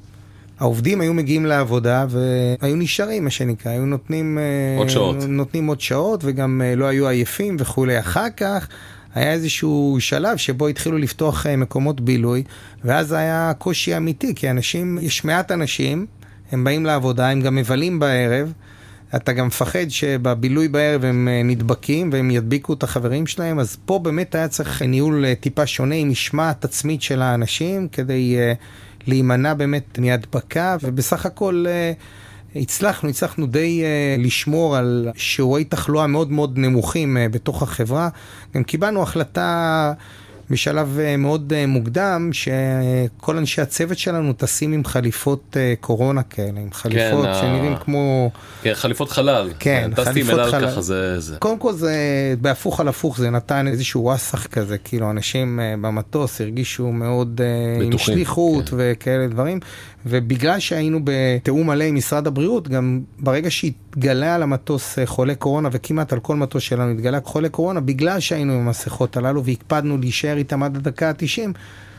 העובדים 0.62 1.00
היו 1.00 1.14
מגיעים 1.14 1.46
לעבודה 1.46 2.06
והיו 2.08 2.76
נשארים, 2.76 3.24
מה 3.24 3.30
שנקרא, 3.30 3.72
היו 3.72 3.86
נותנים 3.86 4.38
אה, 4.38 4.78
עוד 4.78 4.88
שעות, 4.88 5.16
נותנים 5.28 5.66
עוד 5.66 5.80
שעות 5.80 6.20
וגם 6.24 6.62
אה, 6.64 6.76
לא 6.76 6.84
היו 6.84 7.08
עייפים 7.08 7.56
וכולי. 7.58 7.98
אחר 7.98 8.30
כך 8.36 8.68
היה 9.14 9.32
איזשהו 9.32 9.96
שלב 10.00 10.36
שבו 10.36 10.68
התחילו 10.68 10.98
לפתוח 10.98 11.46
אה, 11.46 11.56
מקומות 11.56 12.00
בילוי, 12.00 12.42
ואז 12.84 13.12
היה 13.12 13.52
קושי 13.58 13.96
אמיתי, 13.96 14.34
כי 14.34 14.50
אנשים, 14.50 14.98
יש 15.00 15.24
מעט 15.24 15.52
אנשים, 15.52 16.06
הם 16.52 16.64
באים 16.64 16.86
לעבודה, 16.86 17.30
הם 17.30 17.40
גם 17.40 17.54
מבלים 17.54 17.98
בערב. 17.98 18.52
אתה 19.16 19.32
גם 19.32 19.46
מפחד 19.46 19.88
שבבילוי 19.88 20.68
בערב 20.68 21.04
הם 21.04 21.28
נדבקים 21.44 22.10
והם 22.12 22.30
ידביקו 22.30 22.72
את 22.72 22.82
החברים 22.82 23.26
שלהם, 23.26 23.58
אז 23.58 23.76
פה 23.84 23.98
באמת 23.98 24.34
היה 24.34 24.48
צריך 24.48 24.82
ניהול 24.82 25.24
טיפה 25.40 25.66
שונה 25.66 25.94
עם 25.94 26.10
משמעת 26.10 26.64
עצמית 26.64 27.02
של 27.02 27.22
האנשים 27.22 27.88
כדי 27.88 28.36
להימנע 29.06 29.54
באמת 29.54 29.98
מהדבקה, 29.98 30.76
ובסך 30.82 31.26
הכל 31.26 31.64
אה, 31.68 31.92
הצלחנו, 32.56 33.08
הצלחנו 33.08 33.46
די 33.46 33.82
אה, 33.84 34.16
לשמור 34.18 34.76
על 34.76 35.08
שיעורי 35.16 35.64
תחלואה 35.64 36.06
מאוד 36.06 36.32
מאוד 36.32 36.58
נמוכים 36.58 37.16
אה, 37.16 37.28
בתוך 37.28 37.62
החברה. 37.62 38.08
גם 38.54 38.64
קיבלנו 38.64 39.02
החלטה 39.02 39.92
בשלב 40.50 40.98
אה, 40.98 41.16
מאוד 41.16 41.52
אה, 41.56 41.66
מוקדם, 41.66 42.30
שכל 42.32 43.36
אנשי 43.36 43.60
הצוות 43.60 43.98
שלנו 43.98 44.32
טסים 44.32 44.72
עם 44.72 44.84
חליפות 44.84 45.56
אה, 45.56 45.74
קורונה 45.80 46.22
כאלה, 46.22 46.60
עם 46.60 46.72
חליפות 46.72 47.24
כן, 47.24 47.34
שנראים 47.40 47.72
ה... 47.72 47.76
כמו... 47.76 48.30
כן, 48.62 48.74
חליפות 48.74 49.10
חלל. 49.10 49.50
כן, 49.58 49.90
חליפות 50.04 50.40
חלל. 50.50 50.70
ככה 50.70 50.80
זה, 50.80 51.20
זה. 51.20 51.36
קודם 51.36 51.58
כל 51.58 51.72
זה, 51.72 51.94
בהפוך 52.40 52.80
על 52.80 52.88
הפוך, 52.88 53.18
זה 53.18 53.30
נתן 53.30 53.66
איזשהו 53.68 54.02
וואסך 54.02 54.46
כזה, 54.46 54.78
כאילו 54.78 55.10
אנשים 55.10 55.60
במטוס 55.80 56.40
הרגישו 56.40 56.92
מאוד 56.92 57.40
בטוחים, 57.76 57.92
עם 57.92 57.98
שליחות 57.98 58.68
כן. 58.68 58.76
וכאלה 58.78 59.28
דברים. 59.28 59.60
ובגלל 60.06 60.58
שהיינו 60.58 61.00
בתיאום 61.04 61.66
מלא 61.66 61.84
עם 61.84 61.94
משרד 61.94 62.26
הבריאות, 62.26 62.68
גם 62.68 63.00
ברגע 63.18 63.50
שהתגלה 63.50 64.34
על 64.34 64.42
המטוס 64.42 64.98
חולה 65.04 65.34
קורונה, 65.34 65.68
וכמעט 65.72 66.12
על 66.12 66.20
כל 66.20 66.36
מטוס 66.36 66.62
שלנו 66.62 66.90
התגלה 66.90 67.18
חולה 67.24 67.48
קורונה, 67.48 67.80
בגלל 67.80 68.20
שהיינו 68.20 68.52
עם 68.52 68.66
המסכות 68.66 69.16
הללו 69.16 69.44
והקפדנו 69.44 69.98
להישאר 69.98 70.31
איתם 70.36 70.62
עד 70.62 70.76
הדקה 70.76 71.08
ה-90, 71.08 71.50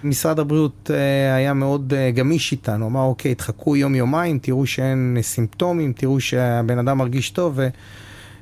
משרד 0.03 0.39
הבריאות 0.39 0.91
אה, 0.93 1.35
היה 1.35 1.53
מאוד 1.53 1.93
אה, 1.93 2.11
גמיש 2.11 2.51
איתנו, 2.51 2.87
אמר 2.87 3.01
אוקיי, 3.01 3.35
תחכו 3.35 3.75
יום-יומיים, 3.75 4.39
תראו 4.39 4.65
שאין 4.65 5.17
סימפטומים, 5.21 5.93
תראו 5.93 6.19
שהבן 6.19 6.79
אדם 6.79 6.97
מרגיש 6.97 7.29
טוב 7.29 7.59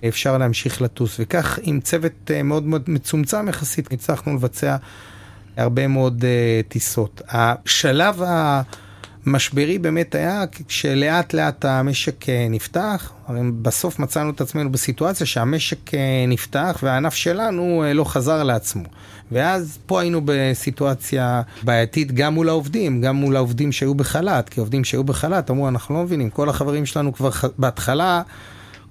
ואפשר 0.04 0.38
להמשיך 0.38 0.82
לטוס. 0.82 1.18
וכך 1.20 1.60
עם 1.64 1.80
צוות 1.80 2.32
מאוד 2.44 2.64
מאוד 2.64 2.84
מצומצם 2.88 3.50
יחסית, 3.50 3.94
הצלחנו 3.94 4.36
לבצע 4.36 4.76
הרבה 5.58 5.88
מאוד 5.88 6.26
טיסות. 6.70 7.22
השלב 7.30 8.22
ה... 8.22 8.62
משברי 9.26 9.78
באמת 9.78 10.16
היה 10.16 10.44
כשלאט 10.68 11.34
לאט 11.34 11.66
המשק 11.66 12.30
אה, 12.30 12.48
נפתח, 12.50 13.12
הרי 13.28 13.40
בסוף 13.62 14.00
מצאנו 14.00 14.30
את 14.30 14.42
עצמנו 14.42 14.72
בסיטואציה 14.72 15.26
שהמשק 15.26 15.94
אה, 15.94 16.26
נפתח 16.28 16.80
והענף 16.84 17.14
שלנו 17.14 17.84
אה, 17.84 17.94
לא 17.94 18.04
חזר 18.04 18.44
לעצמו. 18.44 18.84
ואז 19.32 19.80
פה 19.86 20.02
היינו 20.02 20.22
בסיטואציה 20.26 21.42
בעייתית 21.64 22.12
גם 22.12 22.34
מול 22.34 22.50
העובדים, 22.50 23.02
גם 23.02 23.16
מול 23.16 23.36
העובדים 23.36 23.72
שהיו 23.72 23.96
בחל"ת, 23.96 24.50
כי 24.50 24.60
עובדים 24.60 24.84
שהיו 24.84 25.04
בחל"ת 25.04 25.52
אמרו 25.52 25.68
אנחנו 25.68 25.96
לא 25.96 26.04
מבינים, 26.04 26.30
כל 26.30 26.50
החברים 26.50 26.86
שלנו 26.86 27.14
כבר 27.14 27.30
בהתחלה 27.58 28.22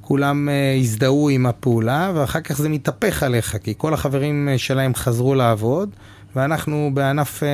כולם 0.00 0.48
הזדהו 0.80 1.28
עם 1.28 1.46
הפעולה 1.46 2.12
ואחר 2.14 2.40
כך 2.40 2.58
זה 2.58 2.68
מתהפך 2.68 3.22
עליך, 3.22 3.56
כי 3.62 3.74
כל 3.76 3.94
החברים 3.94 4.48
שלהם 4.56 4.94
חזרו 4.94 5.34
לעבוד. 5.34 5.90
ואנחנו 6.36 6.90
בענף 6.94 7.42
אה, 7.42 7.48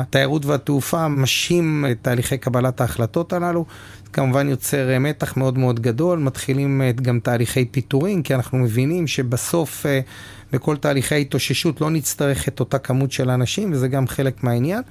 התיירות 0.00 0.46
והתעופה 0.46 1.08
משים 1.08 1.84
את 1.90 1.98
תהליכי 2.02 2.38
קבלת 2.38 2.80
ההחלטות 2.80 3.32
הללו. 3.32 3.64
כמובן 4.12 4.48
יוצר 4.48 4.90
אה, 4.90 4.98
מתח 4.98 5.36
מאוד 5.36 5.58
מאוד 5.58 5.80
גדול, 5.80 6.18
מתחילים 6.18 6.82
אה, 6.82 6.92
גם 6.92 7.20
תהליכי 7.20 7.64
פיטורים, 7.64 8.22
כי 8.22 8.34
אנחנו 8.34 8.58
מבינים 8.58 9.06
שבסוף 9.06 9.86
בכל 10.52 10.76
תהליכי 10.76 11.14
ההתאוששות 11.14 11.80
לא 11.80 11.90
נצטרך 11.90 12.48
את 12.48 12.60
אותה 12.60 12.78
כמות 12.78 13.12
של 13.12 13.30
אנשים, 13.30 13.72
וזה 13.72 13.88
גם 13.88 14.06
חלק 14.06 14.44
מהעניין. 14.44 14.82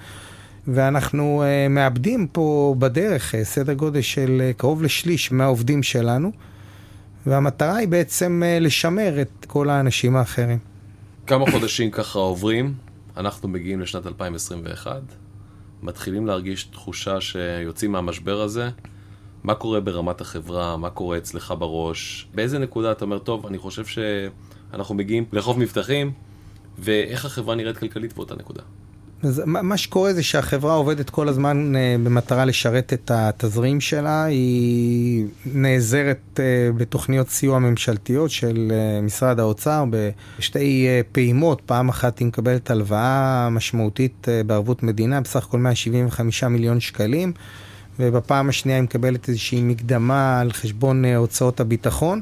ואנחנו 0.67 1.43
מאבדים 1.69 2.27
פה 2.27 2.75
בדרך 2.79 3.35
סדר 3.43 3.73
גודל 3.73 4.01
של 4.01 4.51
קרוב 4.57 4.83
לשליש 4.83 5.31
מהעובדים 5.31 5.83
שלנו, 5.83 6.31
והמטרה 7.25 7.75
היא 7.75 7.87
בעצם 7.87 8.43
לשמר 8.61 9.21
את 9.21 9.45
כל 9.47 9.69
האנשים 9.69 10.15
האחרים. 10.15 10.59
כמה 11.27 11.51
חודשים 11.51 11.91
ככה 11.91 12.19
עוברים, 12.19 12.73
אנחנו 13.17 13.49
מגיעים 13.49 13.79
לשנת 13.79 14.07
2021, 14.07 15.01
מתחילים 15.83 16.27
להרגיש 16.27 16.63
תחושה 16.63 17.21
שיוצאים 17.21 17.91
מהמשבר 17.91 18.41
הזה. 18.41 18.69
מה 19.43 19.55
קורה 19.55 19.79
ברמת 19.79 20.21
החברה, 20.21 20.77
מה 20.77 20.89
קורה 20.89 21.17
אצלך 21.17 21.53
בראש, 21.59 22.27
באיזה 22.35 22.59
נקודה 22.59 22.91
אתה 22.91 23.05
אומר, 23.05 23.19
טוב, 23.19 23.45
אני 23.45 23.57
חושב 23.57 23.85
שאנחנו 23.85 24.95
מגיעים 24.95 25.25
לחוף 25.31 25.57
מבטחים, 25.57 26.11
ואיך 26.79 27.25
החברה 27.25 27.55
נראית 27.55 27.77
כלכלית 27.77 28.13
באותה 28.13 28.35
נקודה. 28.35 28.61
אז 29.23 29.41
מה 29.45 29.77
שקורה 29.77 30.13
זה 30.13 30.23
שהחברה 30.23 30.73
עובדת 30.73 31.09
כל 31.09 31.27
הזמן 31.27 31.75
אה, 31.75 31.95
במטרה 32.03 32.45
לשרת 32.45 32.93
את 32.93 33.11
התזרים 33.13 33.81
שלה, 33.81 34.23
היא 34.23 35.25
נעזרת 35.45 36.39
אה, 36.39 36.69
בתוכניות 36.77 37.29
סיוע 37.29 37.59
ממשלתיות 37.59 38.31
של 38.31 38.71
אה, 38.71 39.01
משרד 39.01 39.39
האוצר 39.39 39.85
בשתי 40.37 40.87
פעימות, 41.11 41.61
פעם 41.65 41.89
אחת 41.89 42.19
היא 42.19 42.27
מקבלת 42.27 42.71
הלוואה 42.71 43.49
משמעותית 43.51 44.27
בערבות 44.45 44.83
מדינה, 44.83 45.21
בסך 45.21 45.45
הכל 45.45 45.57
175 45.59 46.43
מיליון 46.43 46.79
שקלים, 46.79 47.33
ובפעם 47.99 48.49
השנייה 48.49 48.77
היא 48.77 48.83
מקבלת 48.83 49.29
איזושהי 49.29 49.61
מקדמה 49.61 50.39
על 50.39 50.51
חשבון 50.51 51.05
הוצאות 51.05 51.59
הביטחון. 51.59 52.21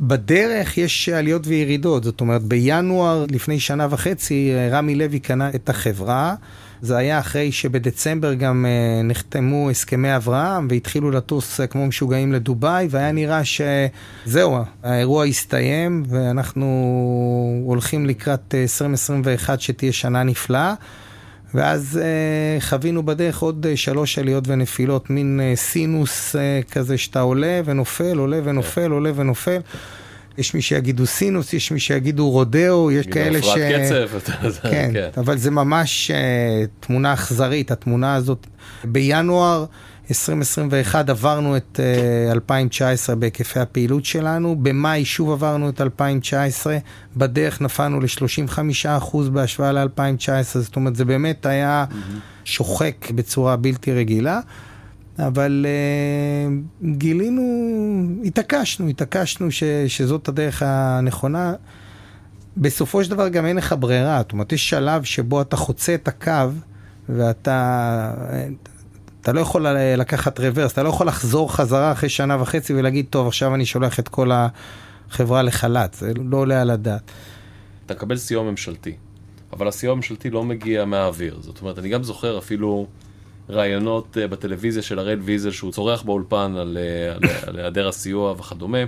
בדרך 0.00 0.78
יש 0.78 1.08
עליות 1.08 1.46
וירידות, 1.46 2.04
זאת 2.04 2.20
אומרת 2.20 2.42
בינואר 2.42 3.24
לפני 3.30 3.60
שנה 3.60 3.86
וחצי 3.90 4.52
רמי 4.70 4.94
לוי 4.94 5.18
קנה 5.18 5.50
את 5.54 5.68
החברה. 5.68 6.34
זה 6.80 6.96
היה 6.96 7.18
אחרי 7.18 7.52
שבדצמבר 7.52 8.34
גם 8.34 8.66
uh, 8.66 9.06
נחתמו 9.06 9.70
הסכמי 9.70 10.16
אברהם 10.16 10.68
והתחילו 10.70 11.10
לטוס 11.10 11.60
כמו 11.60 11.86
משוגעים 11.86 12.32
לדובאי 12.32 12.86
והיה 12.90 13.12
נראה 13.12 13.42
שזהו, 13.44 14.58
האירוע 14.82 15.24
הסתיים 15.24 16.02
ואנחנו 16.08 16.66
הולכים 17.66 18.06
לקראת 18.06 18.54
2021 18.54 19.60
שתהיה 19.60 19.92
שנה 19.92 20.22
נפלאה. 20.22 20.74
ואז 21.54 22.00
uh, 22.02 22.62
חווינו 22.62 23.02
בדרך 23.02 23.38
עוד 23.38 23.66
uh, 23.66 23.76
שלוש 23.76 24.18
עליות 24.18 24.48
ונפילות, 24.48 25.10
מין 25.10 25.40
uh, 25.40 25.58
סינוס 25.58 26.36
uh, 26.36 26.72
כזה 26.72 26.98
שאתה 26.98 27.20
עולה 27.20 27.60
ונופל, 27.64 28.18
עולה 28.18 28.40
ונופל, 28.44 28.90
עולה 28.90 29.12
ונופל. 29.14 29.60
יש 30.38 30.54
מי 30.54 30.62
שיגידו 30.62 31.06
סינוס, 31.06 31.52
יש 31.52 31.72
מי 31.72 31.80
שיגידו 31.80 32.30
רודאו, 32.30 32.90
יש 32.90 33.06
כאלה 33.06 33.42
ש... 33.42 33.48
קצב, 33.48 34.08
כן, 34.70 34.90
כן, 34.92 35.08
אבל 35.16 35.38
זה 35.38 35.50
ממש 35.50 36.10
uh, 36.10 36.86
תמונה 36.86 37.12
אכזרית, 37.12 37.70
התמונה 37.70 38.14
הזאת. 38.14 38.46
בינואר 38.84 39.64
2021 40.10 41.10
עברנו 41.10 41.56
את 41.56 41.80
uh, 42.30 42.32
2019 42.32 43.16
בהיקפי 43.16 43.60
הפעילות 43.60 44.04
שלנו, 44.04 44.56
במאי 44.62 45.04
שוב 45.04 45.30
עברנו 45.32 45.68
את 45.68 45.80
2019, 45.80 46.78
בדרך 47.16 47.60
נפלנו 47.60 48.00
ל-35% 48.00 49.16
בהשוואה 49.32 49.72
ל-2019, 49.72 50.58
זאת 50.58 50.76
אומרת 50.76 50.96
זה 50.96 51.04
באמת 51.04 51.46
היה. 51.46 51.84
שוחק 52.46 53.10
בצורה 53.14 53.56
בלתי 53.56 53.92
רגילה. 53.92 54.40
אבל 55.18 55.66
uh, 55.66 56.86
גילינו, 56.96 57.42
התעקשנו, 58.24 58.88
התעקשנו 58.88 59.50
ש, 59.50 59.62
שזאת 59.86 60.28
הדרך 60.28 60.62
הנכונה. 60.62 61.54
בסופו 62.56 63.04
של 63.04 63.10
דבר 63.10 63.28
גם 63.28 63.46
אין 63.46 63.56
לך 63.56 63.74
ברירה, 63.78 64.18
זאת 64.18 64.32
אומרת, 64.32 64.52
יש 64.52 64.70
שלב 64.70 65.02
שבו 65.04 65.42
אתה 65.42 65.56
חוצה 65.56 65.94
את 65.94 66.08
הקו 66.08 66.50
ואתה... 67.08 68.12
אתה 69.26 69.32
לא 69.32 69.40
יכול 69.40 69.66
לקחת 69.68 70.40
רוורס, 70.40 70.72
אתה 70.72 70.82
לא 70.82 70.88
יכול 70.88 71.06
לחזור 71.06 71.52
חזרה 71.52 71.92
אחרי 71.92 72.08
שנה 72.08 72.42
וחצי 72.42 72.74
ולהגיד, 72.74 73.06
טוב, 73.10 73.26
עכשיו 73.26 73.54
אני 73.54 73.66
שולח 73.66 74.00
את 74.00 74.08
כל 74.08 74.30
החברה 74.32 75.42
לחל"ת, 75.42 75.94
זה 75.94 76.12
לא 76.30 76.36
עולה 76.36 76.60
על 76.60 76.70
הדעת. 76.70 77.10
אתה 77.86 77.94
מקבל 77.94 78.16
סיוע 78.16 78.42
ממשלתי, 78.42 78.96
אבל 79.52 79.68
הסיוע 79.68 79.92
הממשלתי 79.92 80.30
לא 80.30 80.44
מגיע 80.44 80.84
מהאוויר. 80.84 81.38
זאת 81.40 81.60
אומרת, 81.60 81.78
אני 81.78 81.88
גם 81.88 82.02
זוכר 82.02 82.38
אפילו 82.38 82.86
ראיונות 83.48 84.16
אה, 84.20 84.28
בטלוויזיה 84.28 84.82
של 84.82 84.98
הראל 84.98 85.20
ויזל, 85.20 85.50
שהוא 85.50 85.72
צורח 85.72 86.02
באולפן 86.02 86.54
על 86.56 86.78
היעדר 87.56 87.88
הסיוע 87.88 88.32
וכדומה. 88.32 88.78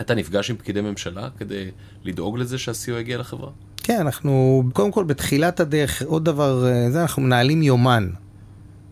אתה 0.00 0.14
נפגש 0.14 0.50
עם 0.50 0.56
פקידי 0.56 0.80
ממשלה 0.80 1.28
כדי 1.38 1.70
לדאוג 2.04 2.38
לזה 2.38 2.58
שהסיוע 2.58 3.00
יגיע 3.00 3.18
לחברה? 3.18 3.50
כן, 3.76 4.00
אנחנו, 4.00 4.62
קודם 4.72 4.90
כל 4.90 5.04
בתחילת 5.04 5.60
הדרך, 5.60 6.02
עוד 6.02 6.24
דבר, 6.24 6.66
אה, 6.66 6.90
זה 6.90 7.02
אנחנו 7.02 7.22
מנהלים 7.22 7.62
יומן. 7.62 8.08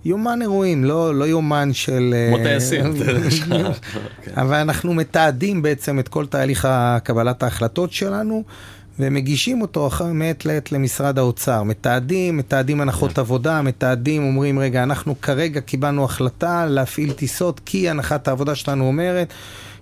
יומן 0.07 0.43
אירועים, 0.43 0.85
לא, 0.85 1.15
לא 1.15 1.25
יומן 1.25 1.73
של... 1.73 2.15
אה, 2.17 2.29
כמו 2.29 2.45
טייסים. 2.45 2.85
אבל 4.43 4.55
אנחנו 4.55 4.95
מתעדים 4.95 5.63
בעצם 5.63 5.99
את 5.99 6.09
כל 6.09 6.27
תהליך 6.27 6.69
קבלת 7.03 7.43
ההחלטות 7.43 7.93
שלנו, 7.93 8.45
ומגישים 8.99 9.63
אותו 9.63 9.91
מעת 10.13 10.47
לעת 10.47 10.73
למשרד 10.73 11.19
האוצר. 11.19 11.63
מתעדים, 11.63 12.37
מתעדים 12.37 12.81
הנחות 12.81 13.13
כן. 13.13 13.21
עבודה, 13.21 13.63
מתעדים, 13.63 14.23
אומרים, 14.23 14.59
רגע, 14.59 14.83
אנחנו 14.83 15.21
כרגע 15.21 15.61
קיבלנו 15.61 16.05
החלטה 16.05 16.67
להפעיל 16.67 17.13
טיסות, 17.13 17.61
כי 17.65 17.91
הנחת 17.91 18.29
העבודה 18.29 18.55
שלנו 18.55 18.87
אומרת 18.87 19.33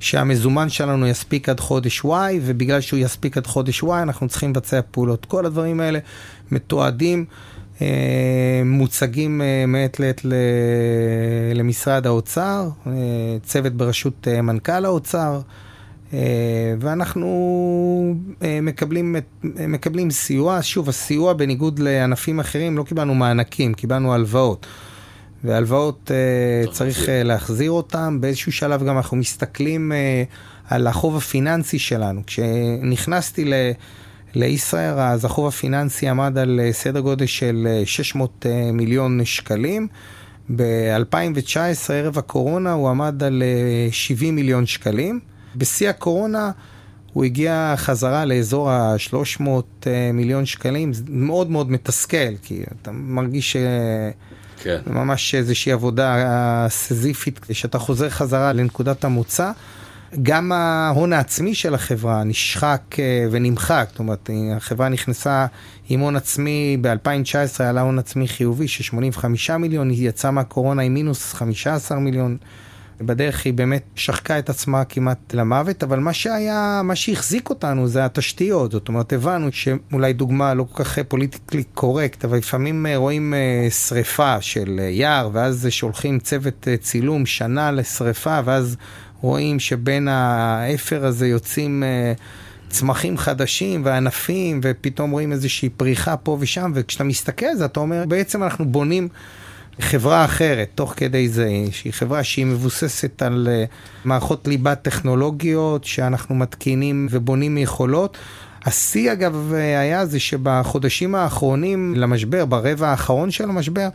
שהמזומן 0.01 0.69
שלנו 0.69 1.07
יספיק 1.07 1.49
עד 1.49 1.61
חודש 1.61 2.01
Y, 2.01 2.09
ובגלל 2.43 2.81
שהוא 2.81 3.01
יספיק 3.01 3.37
עד 3.37 3.47
חודש 3.47 3.85
Y, 3.85 3.87
אנחנו 4.03 4.29
צריכים 4.29 4.51
לבצע 4.51 4.81
פעולות. 4.91 5.25
כל 5.25 5.47
הדברים 5.47 5.81
האלה 5.81 5.99
מתועדים. 6.51 7.25
אה, 7.83 8.63
מוצגים 8.65 9.43
אה, 9.43 9.67
מעת 9.67 10.01
לעת 10.01 10.21
למשרד 11.55 12.07
האוצר, 12.07 12.69
אה, 12.87 12.93
צוות 13.43 13.73
בראשות 13.73 14.29
מנכ"ל 14.43 14.85
האוצר, 14.85 15.41
ואנחנו 16.81 18.15
מקבלים, 18.63 19.17
מקבלים 19.45 20.11
סיוע. 20.11 20.59
שוב, 20.63 20.89
הסיוע 20.89 21.33
בניגוד 21.33 21.79
לענפים 21.79 22.41
אחרים, 22.41 22.79
לא 22.79 22.83
קיבלנו 22.83 23.15
מענקים, 23.15 23.75
קיבלנו 23.75 24.15
הלוואות. 24.15 24.67
והלוואות 25.45 26.11
צריך 26.73 27.09
להחזיר 27.13 27.71
אותן. 27.71 28.19
באיזשהו 28.21 28.53
שלב 28.53 28.85
גם 28.85 28.97
אנחנו 28.97 29.17
מסתכלים 29.17 29.93
על 30.69 30.87
החוב 30.87 31.17
הפיננסי 31.17 31.79
שלנו. 31.79 32.21
כשנכנסתי 32.27 33.45
ל... 33.45 33.53
לישראל, 34.35 34.99
אז 34.99 35.25
החוב 35.25 35.47
הפיננסי 35.47 36.09
עמד 36.09 36.39
על 36.39 36.61
אה, 36.61 36.73
סדר 36.73 37.01
גודל 37.01 37.27
של 37.27 37.83
600 37.85 38.47
אה, 38.47 38.51
אה, 38.51 38.73
מיליון 38.73 39.25
שקלים. 39.25 39.89
ב-2019, 40.57 41.93
ערב 41.93 42.19
הקורונה, 42.19 42.73
הוא 42.73 42.89
עמד 42.89 43.23
על 43.23 43.43
70 43.91 44.35
מיליון 44.35 44.67
שקלים. 44.67 45.21
בשיא 45.57 45.89
הקורונה 45.89 46.51
הוא 47.13 47.25
הגיע 47.25 47.75
חזרה 47.77 48.25
לאזור 48.25 48.71
ה-300 48.71 49.45
מיליון 50.13 50.47
שקלים. 50.47 50.93
זה 50.93 51.03
מאוד 51.09 51.51
מאוד 51.51 51.71
מתסכל, 51.71 52.37
כי 52.43 52.63
אתה 52.83 52.91
מרגיש 52.93 53.53
ש... 53.53 53.57
כן. 54.63 54.81
ממש 54.87 55.35
איזושהי 55.35 55.73
עבודה 55.73 56.67
סזיפית, 56.69 57.41
שאתה 57.53 57.79
חוזר 57.79 58.11
חזרה 58.11 58.53
לנקודת 58.53 59.05
המוצא. 59.05 59.53
גם 60.23 60.53
ההון 60.53 61.13
העצמי 61.13 61.55
של 61.55 61.75
החברה 61.75 62.25
נשחק 62.25 62.81
אה, 62.99 63.27
ונמחק, 63.31 63.87
זאת 63.91 63.99
אומרת, 63.99 64.31
החברה 64.57 64.89
נכנסה 64.89 65.47
עם 65.89 66.01
הון 66.01 66.17
עצמי, 66.17 66.77
ב-2019 66.81 67.63
עלה 67.63 67.81
הון 67.81 67.99
עצמי 67.99 68.29
חיובי 68.29 68.69
של 68.69 68.83
85 68.83 69.51
מיליון, 69.51 69.91
היא 69.91 70.09
יצאה 70.09 70.31
מהקורונה 70.31 70.83
עם 70.83 70.95
מינוס 70.95 71.33
15 71.33 71.99
מיליון. 71.99 72.37
בדרך 73.01 73.45
היא 73.45 73.55
באמת 73.55 73.83
שחקה 73.95 74.39
את 74.39 74.51
עצמה 74.51 74.85
כמעט 74.85 75.35
למוות, 75.35 75.83
אבל 75.83 75.99
מה 75.99 76.13
שהיה, 76.13 76.81
מה 76.85 76.97
שהחזיק 76.97 77.51
אותנו 77.51 77.89
זה 77.89 78.05
התשתיות. 78.05 78.73
זאת 78.73 78.89
אומרת, 78.89 79.13
הבנו 79.13 79.49
שאולי 79.53 80.13
דוגמה 80.13 80.55
לא 80.55 80.67
כל 80.73 80.85
כך 80.85 80.99
פוליטיקלי 80.99 81.63
קורקט, 81.75 82.25
אבל 82.25 82.39
לפעמים 82.39 82.87
אה, 82.87 82.97
רואים 82.97 83.35
אה, 83.35 83.71
שריפה 83.71 84.41
של 84.41 84.81
יער, 84.91 85.31
ואז 85.33 85.67
שולחים 85.71 86.19
צוות 86.19 86.69
צילום 86.81 87.27
שנה 87.27 87.71
לשריפה, 87.71 88.41
ואז 88.45 88.77
רואים 89.21 89.61
שבין 89.61 90.09
האפר 90.09 91.07
הזה 91.07 91.27
יוצאים 91.27 91.83
אה, 91.83 92.13
צמחים 92.69 93.19
חדשים 93.19 93.85
וענפים, 93.85 94.61
ופתאום 94.63 95.11
רואים 95.11 95.33
איזושהי 95.33 95.69
פריחה 95.69 96.17
פה 96.17 96.37
ושם, 96.41 96.73
וכשאתה 96.75 97.05
מסתכל 97.05 97.47
על 97.47 97.57
זה, 97.57 97.65
אתה 97.65 97.81
אומר, 97.81 98.05
בעצם 98.09 98.43
אנחנו 98.43 98.65
בונים 98.65 99.09
חברה 99.81 100.25
אחרת, 100.25 100.71
תוך 100.75 100.95
כדי 100.97 101.29
זה, 101.29 101.51
שהיא 101.71 101.93
חברה 101.93 102.25
שהיא 102.25 102.47
מבוססת 102.47 103.23
על 103.23 103.49
אה, 103.51 103.65
מערכות 104.05 104.49
ליבה 104.49 104.75
טכנולוגיות, 104.75 105.85
שאנחנו 105.85 106.35
מתקינים 106.35 107.07
ובונים 107.11 107.59
יכולות. 107.59 108.19
השיא 108.65 109.13
אגב 109.13 109.53
היה 109.53 110.07
זה 110.07 110.21
שבחודשים 110.21 111.15
האחרונים 111.15 111.95
למשבר, 111.97 112.45
ברבע 112.45 112.89
האחרון 112.89 113.31
של 113.31 113.45
המשבר, 113.45 113.89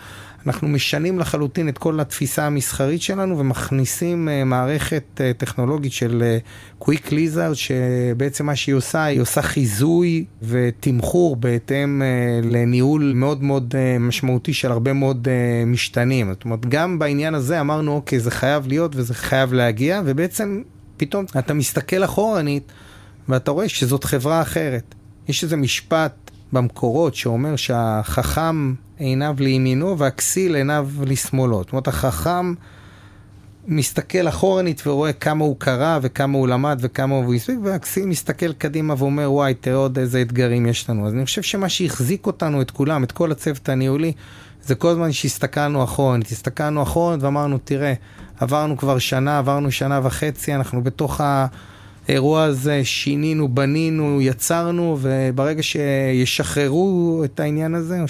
אנחנו 0.47 0.67
משנים 0.67 1.19
לחלוטין 1.19 1.69
את 1.69 1.77
כל 1.77 1.99
התפיסה 1.99 2.45
המסחרית 2.45 3.01
שלנו 3.01 3.39
ומכניסים 3.39 4.27
uh, 4.27 4.45
מערכת 4.45 5.03
uh, 5.15 5.37
טכנולוגית 5.37 5.91
של 5.91 6.23
uh, 6.79 6.83
Quick 6.83 7.09
Lizard, 7.09 7.53
שבעצם 7.53 8.45
מה 8.45 8.55
שהיא 8.55 8.75
עושה, 8.75 9.03
היא 9.03 9.21
עושה 9.21 9.41
חיזוי 9.41 10.25
ותמחור 10.41 11.35
בהתאם 11.35 12.01
לניהול 12.43 13.11
מאוד 13.15 13.43
מאוד 13.43 13.75
משמעותי 13.99 14.53
של 14.53 14.71
הרבה 14.71 14.93
מאוד 14.93 15.27
משתנים. 15.67 16.33
זאת 16.33 16.45
אומרת, 16.45 16.65
גם 16.65 16.99
בעניין 16.99 17.35
הזה 17.35 17.61
אמרנו, 17.61 17.95
אוקיי, 17.95 18.19
זה 18.19 18.31
חייב 18.31 18.67
להיות 18.67 18.95
וזה 18.95 19.13
חייב 19.13 19.53
להגיע, 19.53 20.01
ובעצם 20.05 20.61
פתאום 20.97 21.25
אתה 21.39 21.53
מסתכל 21.53 22.03
אחורנית 22.03 22.71
ואתה 23.29 23.51
רואה 23.51 23.69
שזאת 23.69 24.03
חברה 24.03 24.41
אחרת. 24.41 24.95
יש 25.27 25.43
איזה 25.43 25.57
משפט 25.57 26.31
במקורות 26.53 27.15
שאומר 27.15 27.55
שהחכם 27.55 28.73
עיניו 28.97 29.35
לימינו 29.39 29.97
והכסיל 29.97 30.55
עיניו 30.55 30.89
לשמאלו. 31.05 31.59
זאת 31.63 31.71
אומרת, 31.71 31.87
החכם 31.87 32.53
מסתכל 33.67 34.27
אחורנית 34.27 34.87
ורואה 34.87 35.13
כמה 35.13 35.43
הוא 35.45 35.55
קרא 35.59 35.99
וכמה 36.01 36.37
הוא 36.37 36.47
למד 36.47 36.79
וכמה 36.81 37.15
הוא 37.15 37.33
הספיק, 37.33 37.59
והכסיל 37.63 38.05
מסתכל 38.05 38.53
קדימה 38.53 38.95
ואומר, 38.97 39.31
וואי, 39.31 39.53
תראה 39.53 39.77
עוד 39.77 39.99
איזה 39.99 40.21
אתגרים 40.21 40.65
יש 40.65 40.89
לנו. 40.89 41.07
אז 41.07 41.13
אני 41.13 41.25
חושב 41.25 41.41
שמה 41.41 41.69
שהחזיק 41.69 42.25
אותנו, 42.25 42.61
את 42.61 42.71
כולם, 42.71 43.03
את 43.03 43.11
כל 43.11 43.31
הצוות 43.31 43.69
הניהולי, 43.69 44.13
זה 44.63 44.75
כל 44.75 44.87
הזמן 44.87 45.11
שהסתכלנו 45.11 45.83
אחורנית. 45.83 46.31
הסתכלנו 46.31 46.83
אחורנית 46.83 47.23
ואמרנו, 47.23 47.57
תראה, 47.63 47.93
עברנו 48.39 48.77
כבר 48.77 48.97
שנה, 48.97 49.37
עברנו 49.37 49.71
שנה 49.71 49.99
וחצי, 50.03 50.55
אנחנו 50.55 50.83
בתוך 50.83 51.21
ה... 51.21 51.47
האירוע 52.09 52.43
הזה 52.43 52.85
שינינו, 52.85 53.47
בנינו, 53.47 54.21
יצרנו, 54.21 54.97
וברגע 55.01 55.63
שישחררו 55.63 57.21
את 57.25 57.39
העניין 57.39 57.75
הזה, 57.75 58.01
או 58.01 58.05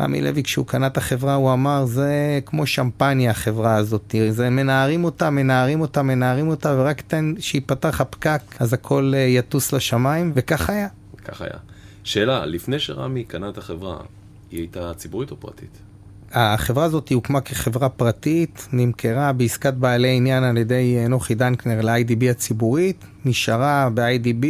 רמי 0.00 0.20
לוי, 0.20 0.42
כשהוא 0.42 0.66
קנה 0.66 0.86
את 0.86 0.96
החברה, 0.96 1.34
הוא 1.34 1.52
אמר, 1.52 1.84
זה 1.84 2.40
כמו 2.46 2.66
שמפניה 2.66 3.30
החברה 3.30 3.74
הזאת, 3.74 4.14
זה 4.30 4.50
מנערים 4.50 5.04
אותה, 5.04 5.30
מנערים 5.30 5.80
אותה, 5.80 6.02
מנערים 6.02 6.48
אותה, 6.48 6.74
ורק 6.78 7.00
תן 7.00 7.34
שיפתח 7.38 8.00
הפקק, 8.00 8.40
אז 8.58 8.72
הכל 8.72 9.12
אה, 9.14 9.20
יטוס 9.20 9.72
לשמיים, 9.72 10.32
וכך 10.34 10.70
היה. 10.70 10.88
כך 11.24 11.42
היה. 11.42 11.58
שאלה, 12.04 12.46
לפני 12.46 12.78
שרמי 12.78 13.24
קנה 13.24 13.48
את 13.48 13.58
החברה, 13.58 13.96
היא 14.50 14.60
הייתה 14.60 14.94
ציבורית 14.94 15.30
או 15.30 15.36
פרטית? 15.36 15.78
החברה 16.32 16.84
הזאת 16.84 17.12
הוקמה 17.12 17.40
כחברה 17.40 17.88
פרטית, 17.88 18.68
נמכרה 18.72 19.32
בעסקת 19.32 19.74
בעלי 19.74 20.16
עניין 20.16 20.44
על 20.44 20.56
ידי 20.56 20.96
אה, 20.98 21.08
נוחי 21.08 21.34
דנקנר 21.34 21.80
ל-IDB 21.80 22.30
הציבורית, 22.30 23.04
נשארה 23.24 23.88
ב-IDB, 23.94 24.46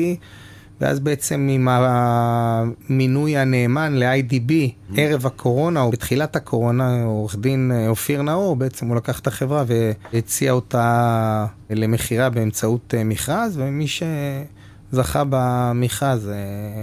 ואז 0.80 1.00
בעצם 1.00 1.48
עם 1.50 1.68
המינוי 1.70 3.36
הנאמן 3.36 3.94
ל-IDB 3.94 4.50
mm-hmm. 4.50 4.94
ערב 4.96 5.26
הקורונה, 5.26 5.80
או 5.80 5.90
בתחילת 5.90 6.36
הקורונה, 6.36 7.02
עורך 7.04 7.36
דין 7.36 7.72
אה, 7.74 7.88
אופיר 7.88 8.22
נאור, 8.22 8.56
בעצם 8.56 8.86
הוא 8.86 8.96
לקח 8.96 9.20
את 9.20 9.26
החברה 9.26 9.64
והציע 10.12 10.52
אותה 10.52 11.46
למכירה 11.70 12.30
באמצעות 12.30 12.94
אה, 12.96 13.04
מכרז, 13.04 13.56
ומי 13.56 13.86
שזכה 13.86 15.22
במכרז, 15.30 16.30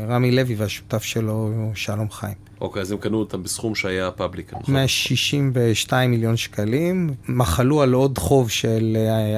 רמי 0.09 0.31
לוי 0.31 0.55
והשותף 0.55 1.03
שלו, 1.03 1.51
שלום 1.73 2.09
חיים. 2.09 2.50
אוקיי, 2.61 2.81
אז 2.81 2.91
הם 2.91 2.97
קנו 2.97 3.17
אותם 3.17 3.43
בסכום 3.43 3.75
שהיה 3.75 4.11
פאבליק. 4.11 4.53
162 4.67 6.11
מיליון 6.11 6.37
שקלים, 6.37 7.09
מחלו 7.27 7.81
על 7.81 7.93
עוד 7.93 8.17
חוב 8.17 8.49
של 8.49 8.97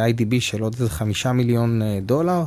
IDB 0.09 0.35
של 0.39 0.61
עוד 0.61 0.73
איזה 0.73 0.89
חמישה 0.89 1.31
מיליון 1.31 1.81
דולר. 2.01 2.43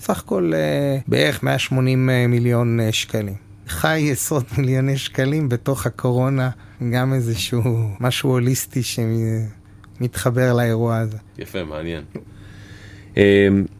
סך 0.00 0.18
הכל 0.18 0.52
אה, 0.54 0.98
בערך 1.08 1.42
180 1.42 2.10
אה, 2.10 2.26
מיליון 2.26 2.80
אה, 2.80 2.92
שקלים. 2.92 3.34
חי 3.68 4.08
עשרות 4.12 4.44
מיליוני 4.58 4.98
שקלים 4.98 5.48
בתוך 5.48 5.86
הקורונה, 5.86 6.50
גם 6.92 7.12
איזשהו 7.14 7.62
משהו 8.00 8.30
הוליסטי 8.30 8.80
שמתחבר 8.82 10.52
לאירוע 10.52 10.98
הזה. 10.98 11.18
יפה, 11.38 11.58
מעניין. 11.64 12.04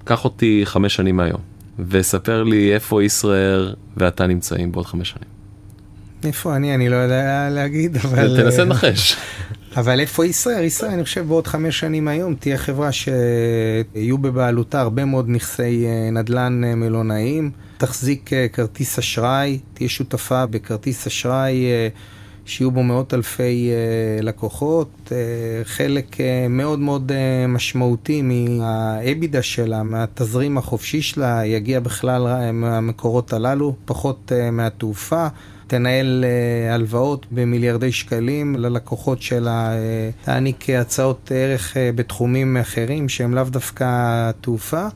קח 0.05 0.25
אותי 0.25 0.61
חמש 0.65 0.95
שנים 0.95 1.17
מהיום, 1.17 1.41
וספר 1.89 2.43
לי 2.43 2.75
איפה 2.75 3.03
ישראר 3.03 3.75
ואתה 3.97 4.27
נמצאים 4.27 4.73
בעוד 4.73 4.87
חמש 4.87 5.11
שנים. 5.11 5.40
איפה 6.27 6.57
אני? 6.57 6.75
אני 6.75 6.89
לא 6.89 6.97
יודע 6.97 7.49
להגיד, 7.51 7.97
אבל... 7.97 8.43
תנסה 8.43 8.65
לנחש. 8.65 9.17
אבל 9.77 10.01
איפה 10.01 10.27
ישראל? 10.27 10.65
ישראל, 10.65 10.91
אני 10.91 11.05
חושב, 11.05 11.27
בעוד 11.29 11.47
חמש 11.47 11.81
שנים 11.81 12.09
היום 12.09 12.35
תהיה 12.35 12.59
חברה 12.59 12.91
שיהיו 12.93 14.19
בבעלותה 14.19 14.81
הרבה 14.81 15.05
מאוד 15.05 15.29
נכסי 15.29 15.87
אה, 15.87 16.11
נדל"ן 16.11 16.65
אה, 16.65 16.75
מלונאיים, 16.75 17.51
תחזיק 17.79 18.33
אה, 18.33 18.47
כרטיס 18.53 18.99
אשראי, 18.99 19.59
תהיה 19.75 19.89
שותפה 19.89 20.47
בכרטיס 20.47 21.07
אשראי 21.07 21.67
שיהיו 22.45 22.71
בו 22.71 22.83
מאות 22.83 23.15
אלפי 23.15 23.71
לקוחות. 24.23 25.13
חלק 25.65 26.17
מאוד 26.51 26.79
מאוד 26.79 27.13
משמעותי 27.49 28.23
מהאבידה 28.23 29.43
שלה, 29.43 29.83
מהתזרים 29.83 30.59
החופשי 30.59 31.03
שלה, 31.03 31.47
יגיע 31.47 31.81
בכלל 31.81 32.53
מהמקורות 32.53 33.33
הללו, 33.33 33.75
פחות 33.85 34.33
מהתעופה. 34.53 35.27
תנהל 35.71 36.25
אה, 36.25 36.75
הלוואות 36.75 37.27
במיליארדי 37.31 37.93
שקלים 37.93 38.57
ללקוחות 38.57 39.23
שלה, 39.23 39.73
אה, 39.73 40.11
תעניק 40.25 40.71
הצעות 40.71 41.33
ערך 41.35 41.77
אה, 41.77 41.91
בתחומים 41.95 42.57
אחרים 42.57 43.09
שהם 43.09 43.35
לאו 43.35 43.45
דווקא 43.45 44.31
תעופה. 44.41 44.87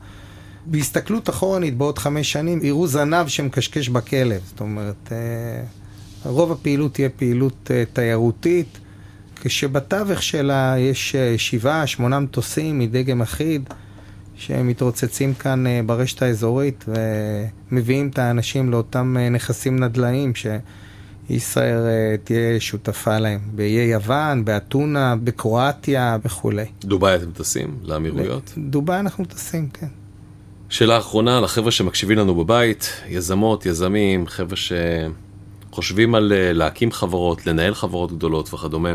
בהסתכלות 0.65 1.29
אחורנית 1.29 1.77
בעוד 1.77 1.99
חמש 1.99 2.31
שנים, 2.31 2.59
יראו 2.63 2.87
זנב 2.87 3.27
שמקשקש 3.27 3.89
בכלב. 3.89 4.41
זאת 4.45 4.59
אומרת, 4.59 5.11
רוב 6.25 6.51
הפעילות 6.51 6.93
תהיה 6.93 7.09
פעילות 7.09 7.71
תיירותית, 7.93 8.77
כשבתווך 9.35 10.23
שלה 10.23 10.75
יש 10.77 11.15
שבעה, 11.37 11.87
שמונה 11.87 12.19
מטוסים 12.19 12.79
מדגם 12.79 13.21
אחיד. 13.21 13.69
שמתרוצצים 14.37 15.33
כאן 15.33 15.63
ברשת 15.85 16.21
האזורית 16.21 16.85
ומביאים 17.71 18.09
את 18.09 18.19
האנשים 18.19 18.71
לאותם 18.71 19.17
נכסים 19.31 19.79
נדל"יים 19.79 20.33
שישראל 21.29 21.77
תהיה 22.23 22.59
שותפה 22.59 23.19
להם, 23.19 23.39
באיי 23.55 23.91
יוון, 23.91 24.45
באתונה, 24.45 25.15
בקרואטיה 25.23 26.17
וכולי. 26.25 26.65
דובאי 26.81 27.15
אתם 27.15 27.31
טסים? 27.31 27.77
לאמירויות? 27.83 28.53
דובאי 28.57 28.99
אנחנו 28.99 29.25
טסים, 29.25 29.69
כן. 29.69 29.87
שאלה 30.69 30.97
אחרונה 30.97 31.41
לחבר'ה 31.41 31.71
שמקשיבים 31.71 32.17
לנו 32.17 32.35
בבית, 32.35 32.89
יזמות, 33.07 33.65
יזמים, 33.65 34.27
חבר'ה 34.27 34.57
שחושבים 35.71 36.15
על 36.15 36.33
להקים 36.35 36.91
חברות, 36.91 37.47
לנהל 37.47 37.73
חברות 37.73 38.11
גדולות 38.11 38.53
וכדומה. 38.53 38.93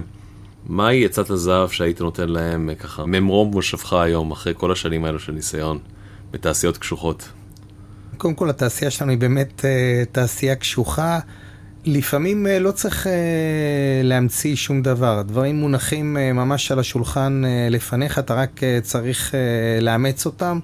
מהי 0.66 1.04
עצת 1.04 1.30
הזהב 1.30 1.68
שהיית 1.68 2.00
נותן 2.00 2.28
להם 2.28 2.70
אה, 2.70 2.74
ככה 2.74 3.06
ממרום 3.06 3.50
מושבך 3.50 3.92
היום, 3.92 4.30
אחרי 4.30 4.52
כל 4.56 4.72
השנים 4.72 5.04
האלו 5.04 5.18
של 5.18 5.32
ניסיון 5.32 5.78
בתעשיות 6.30 6.78
קשוחות? 6.78 7.28
קודם 8.16 8.34
כל, 8.34 8.50
התעשייה 8.50 8.90
שלנו 8.90 9.10
היא 9.10 9.18
באמת 9.18 9.60
uh, 9.60 9.64
תעשייה 10.12 10.54
קשוחה. 10.54 11.18
לפעמים 11.84 12.46
uh, 12.46 12.62
לא 12.62 12.70
צריך 12.70 13.06
uh, 13.06 13.10
להמציא 14.02 14.56
שום 14.56 14.82
דבר. 14.82 15.18
הדברים 15.18 15.56
מונחים 15.56 16.16
uh, 16.16 16.32
ממש 16.34 16.72
על 16.72 16.78
השולחן 16.78 17.42
uh, 17.44 17.72
לפניך, 17.72 18.18
אתה 18.18 18.34
רק 18.34 18.60
uh, 18.60 18.84
צריך 18.84 19.30
uh, 19.30 19.82
לאמץ 19.82 20.26
אותם. 20.26 20.58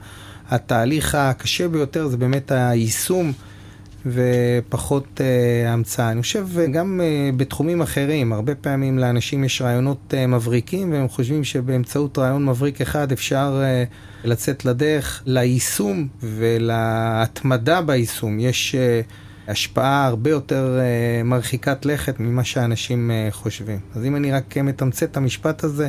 התהליך 0.49 1.15
הקשה 1.15 1.69
ביותר 1.69 2.09
זה 2.09 2.17
באמת 2.17 2.53
היישום. 2.53 3.33
ופחות 4.07 5.21
uh, 5.21 5.69
המצאה. 5.69 6.11
אני 6.11 6.23
חושב 6.23 6.47
גם 6.73 7.01
uh, 7.01 7.37
בתחומים 7.37 7.83
אחרים, 7.83 8.33
הרבה 8.33 8.55
פעמים 8.55 8.99
לאנשים 8.99 9.45
יש 9.45 9.63
רעיונות 9.63 10.15
uh, 10.15 10.27
מבריקים 10.27 10.93
והם 10.93 11.09
חושבים 11.09 11.45
שבאמצעות 11.45 12.19
רעיון 12.19 12.47
מבריק 12.47 12.81
אחד 12.81 13.13
אפשר 13.13 13.63
uh, 13.63 14.27
לצאת 14.27 14.65
לדרך. 14.65 15.23
ליישום 15.27 16.09
ולהתמדה 16.23 17.83
ביישום 17.83 18.41
יש 18.41 18.75
uh, 18.75 19.51
השפעה 19.51 20.07
הרבה 20.07 20.31
יותר 20.31 20.79
uh, 20.79 21.25
מרחיקת 21.25 21.87
לכת 21.87 22.21
ממה 22.21 22.45
שאנשים 22.45 23.11
uh, 23.11 23.35
חושבים. 23.35 23.79
אז 23.95 24.05
אם 24.05 24.17
אני 24.17 24.33
רק 24.33 24.59
מתמצת 24.59 25.11
את 25.11 25.17
המשפט 25.17 25.65
הזה, 25.65 25.89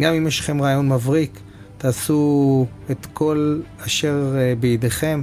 גם 0.00 0.14
אם 0.14 0.26
יש 0.26 0.40
לכם 0.40 0.62
רעיון 0.62 0.88
מבריק, 0.88 1.40
תעשו 1.78 2.66
את 2.90 3.06
כל 3.12 3.60
אשר 3.86 4.34
אה, 4.34 4.60
בידיכם. 4.60 5.22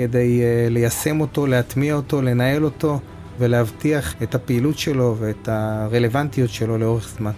כדי 0.00 0.40
אה, 0.40 0.72
ליישם 0.72 1.20
אותו, 1.20 1.46
להטמיע 1.46 1.94
אותו, 1.94 2.22
לנהל 2.22 2.64
אותו 2.64 3.00
ולהבטיח 3.38 4.14
את 4.22 4.34
הפעילות 4.34 4.78
שלו 4.78 5.16
ואת 5.18 5.48
הרלוונטיות 5.48 6.50
שלו 6.50 6.78
לאורך 6.78 7.08
זמן. 7.18 7.30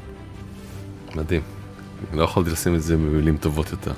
מדהים. 1.14 1.42
לא 2.12 2.22
יכולתי 2.22 2.50
לשים 2.50 2.74
את 2.74 2.82
זה 2.82 2.96
במילים 2.96 3.36
טובות 3.36 3.70
יותר. 3.70 3.92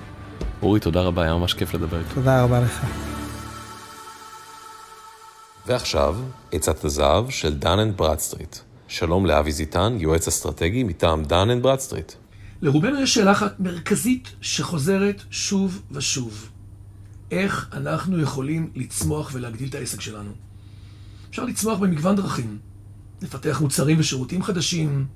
אורי, 0.63 0.81
תודה 0.81 1.01
רבה, 1.01 1.23
היה 1.23 1.35
ממש 1.35 1.55
כיף 1.55 1.75
לדבר 1.75 1.99
איתך. 1.99 2.15
תודה 2.15 2.43
רבה 2.45 2.61
לך. 2.61 2.87
ועכשיו, 5.67 6.17
עצת 6.53 6.85
הזהב 6.85 7.31
של 7.31 7.55
Dun 7.55 7.79
and 7.79 7.97
Bradstreet. 7.97 8.57
שלום 8.89 9.27
לאבי 9.27 9.53
זיטן, 9.53 9.97
יועץ 10.01 10.29
אסטרטגי 10.29 10.85
מטעם 10.85 11.25
Dun 11.25 11.51
and 11.51 11.63
Bradstreet. 11.63 12.13
לרובנו 12.63 13.01
יש 13.01 13.15
שאלה 13.15 13.33
אחת 13.33 13.61
מרכזית 13.61 14.33
שחוזרת 14.41 15.23
שוב 15.31 15.83
ושוב. 15.91 16.54
איך 17.35 17.69
אנחנו 17.73 18.21
יכולים 18.21 18.71
לצמוח 18.75 19.31
ולהגדיל 19.33 19.69
את 19.69 19.75
העסק 19.75 20.01
שלנו. 20.01 20.31
אפשר 21.31 21.45
לצמוח 21.45 21.79
במגוון 21.79 22.17
דרכים. 22.17 22.59
לפתח 23.23 23.61
מוצרים 23.61 24.01
ושירותים 24.01 24.43
חדשים, 24.43 25.07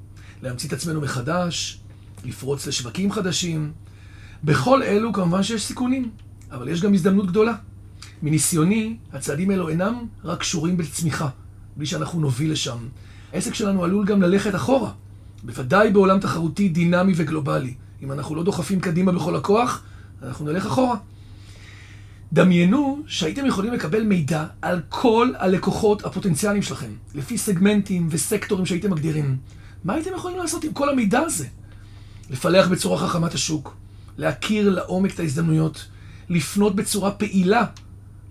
להמציא 0.42 0.68
את 0.68 0.72
עצמנו 0.72 1.00
מחדש, 1.00 1.80
לפרוץ 2.24 2.66
לשווקים 2.66 3.12
חדשים. 3.12 3.72
בכל 4.44 4.82
אלו 4.82 5.12
כמובן 5.12 5.42
שיש 5.42 5.62
סיכונים, 5.62 6.10
אבל 6.50 6.68
יש 6.68 6.80
גם 6.80 6.94
הזדמנות 6.94 7.26
גדולה. 7.26 7.54
מניסיוני, 8.22 8.96
הצעדים 9.12 9.50
האלו 9.50 9.68
אינם 9.68 9.94
רק 10.24 10.38
קשורים 10.38 10.76
בצמיחה, 10.76 11.28
בלי 11.76 11.86
שאנחנו 11.86 12.20
נוביל 12.20 12.52
לשם. 12.52 12.78
העסק 13.32 13.54
שלנו 13.54 13.84
עלול 13.84 14.06
גם 14.06 14.22
ללכת 14.22 14.54
אחורה, 14.54 14.90
בוודאי 15.42 15.90
בעולם 15.90 16.20
תחרותי 16.20 16.68
דינמי 16.68 17.12
וגלובלי. 17.16 17.74
אם 18.02 18.12
אנחנו 18.12 18.34
לא 18.34 18.42
דוחפים 18.42 18.80
קדימה 18.80 19.12
בכל 19.12 19.36
הכוח, 19.36 19.82
אנחנו 20.22 20.44
נלך 20.46 20.66
אחורה. 20.66 20.96
דמיינו 22.32 23.02
שהייתם 23.06 23.46
יכולים 23.46 23.72
לקבל 23.72 24.02
מידע 24.02 24.46
על 24.62 24.80
כל 24.88 25.32
הלקוחות 25.38 26.04
הפוטנציאליים 26.04 26.62
שלכם, 26.62 26.90
לפי 27.14 27.38
סגמנטים 27.38 28.08
וסקטורים 28.10 28.66
שהייתם 28.66 28.90
מגדירים. 28.90 29.36
מה 29.84 29.94
הייתם 29.94 30.10
יכולים 30.16 30.38
לעשות 30.38 30.64
עם 30.64 30.72
כל 30.72 30.88
המידע 30.88 31.20
הזה? 31.20 31.46
לפלח 32.30 32.68
בצורה 32.68 33.08
חכמה 33.08 33.26
את 33.26 33.34
השוק, 33.34 33.76
להכיר 34.16 34.70
לעומק 34.70 35.14
את 35.14 35.20
ההזדמנויות, 35.20 35.86
לפנות 36.28 36.76
בצורה 36.76 37.10
פעילה 37.10 37.64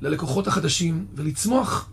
ללקוחות 0.02 0.48
החדשים 0.48 1.06
ולצמוח. 1.16 1.90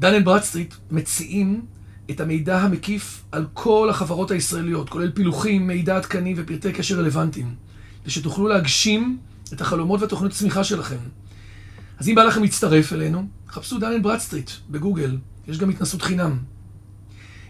Dun & 0.00 0.24
Bradstreet 0.24 0.74
מציעים 0.90 1.62
את 2.10 2.20
המידע 2.20 2.60
המקיף 2.60 3.24
על 3.32 3.46
כל 3.52 3.90
החברות 3.90 4.30
הישראליות, 4.30 4.88
כולל 4.88 5.10
פילוחים, 5.10 5.66
מידע 5.66 5.96
עדכני 5.96 6.34
ופרטי 6.36 6.72
קשר 6.72 6.98
רלוונטיים, 6.98 7.54
ושתוכלו 8.06 8.48
להגשים 8.48 9.18
את 9.54 9.60
החלומות 9.60 10.00
והתוכניות 10.00 10.32
הצמיחה 10.32 10.64
שלכם. 10.64 10.96
אז 11.98 12.08
אם 12.08 12.14
בא 12.14 12.22
לכם 12.22 12.42
להצטרף 12.42 12.92
אלינו, 12.92 13.26
חפשו 13.48 13.78
Dun & 13.78 14.00
Bradstreet 14.00 14.50
בגוגל, 14.70 15.18
יש 15.48 15.58
גם 15.58 15.70
התנסות 15.70 16.02
חינם. 16.02 16.38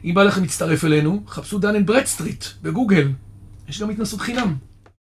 אם 0.04 0.14
בא 0.14 0.22
לכם 0.22 0.42
להצטרף 0.42 0.84
אלינו, 0.84 1.22
חפשו 1.26 1.58
Dun & 1.58 1.82
Bradstreet 1.82 2.44
בגוגל, 2.62 3.12
יש 3.68 3.80
גם 3.80 3.90
התנסות 3.90 4.20
חינם. 4.20 4.56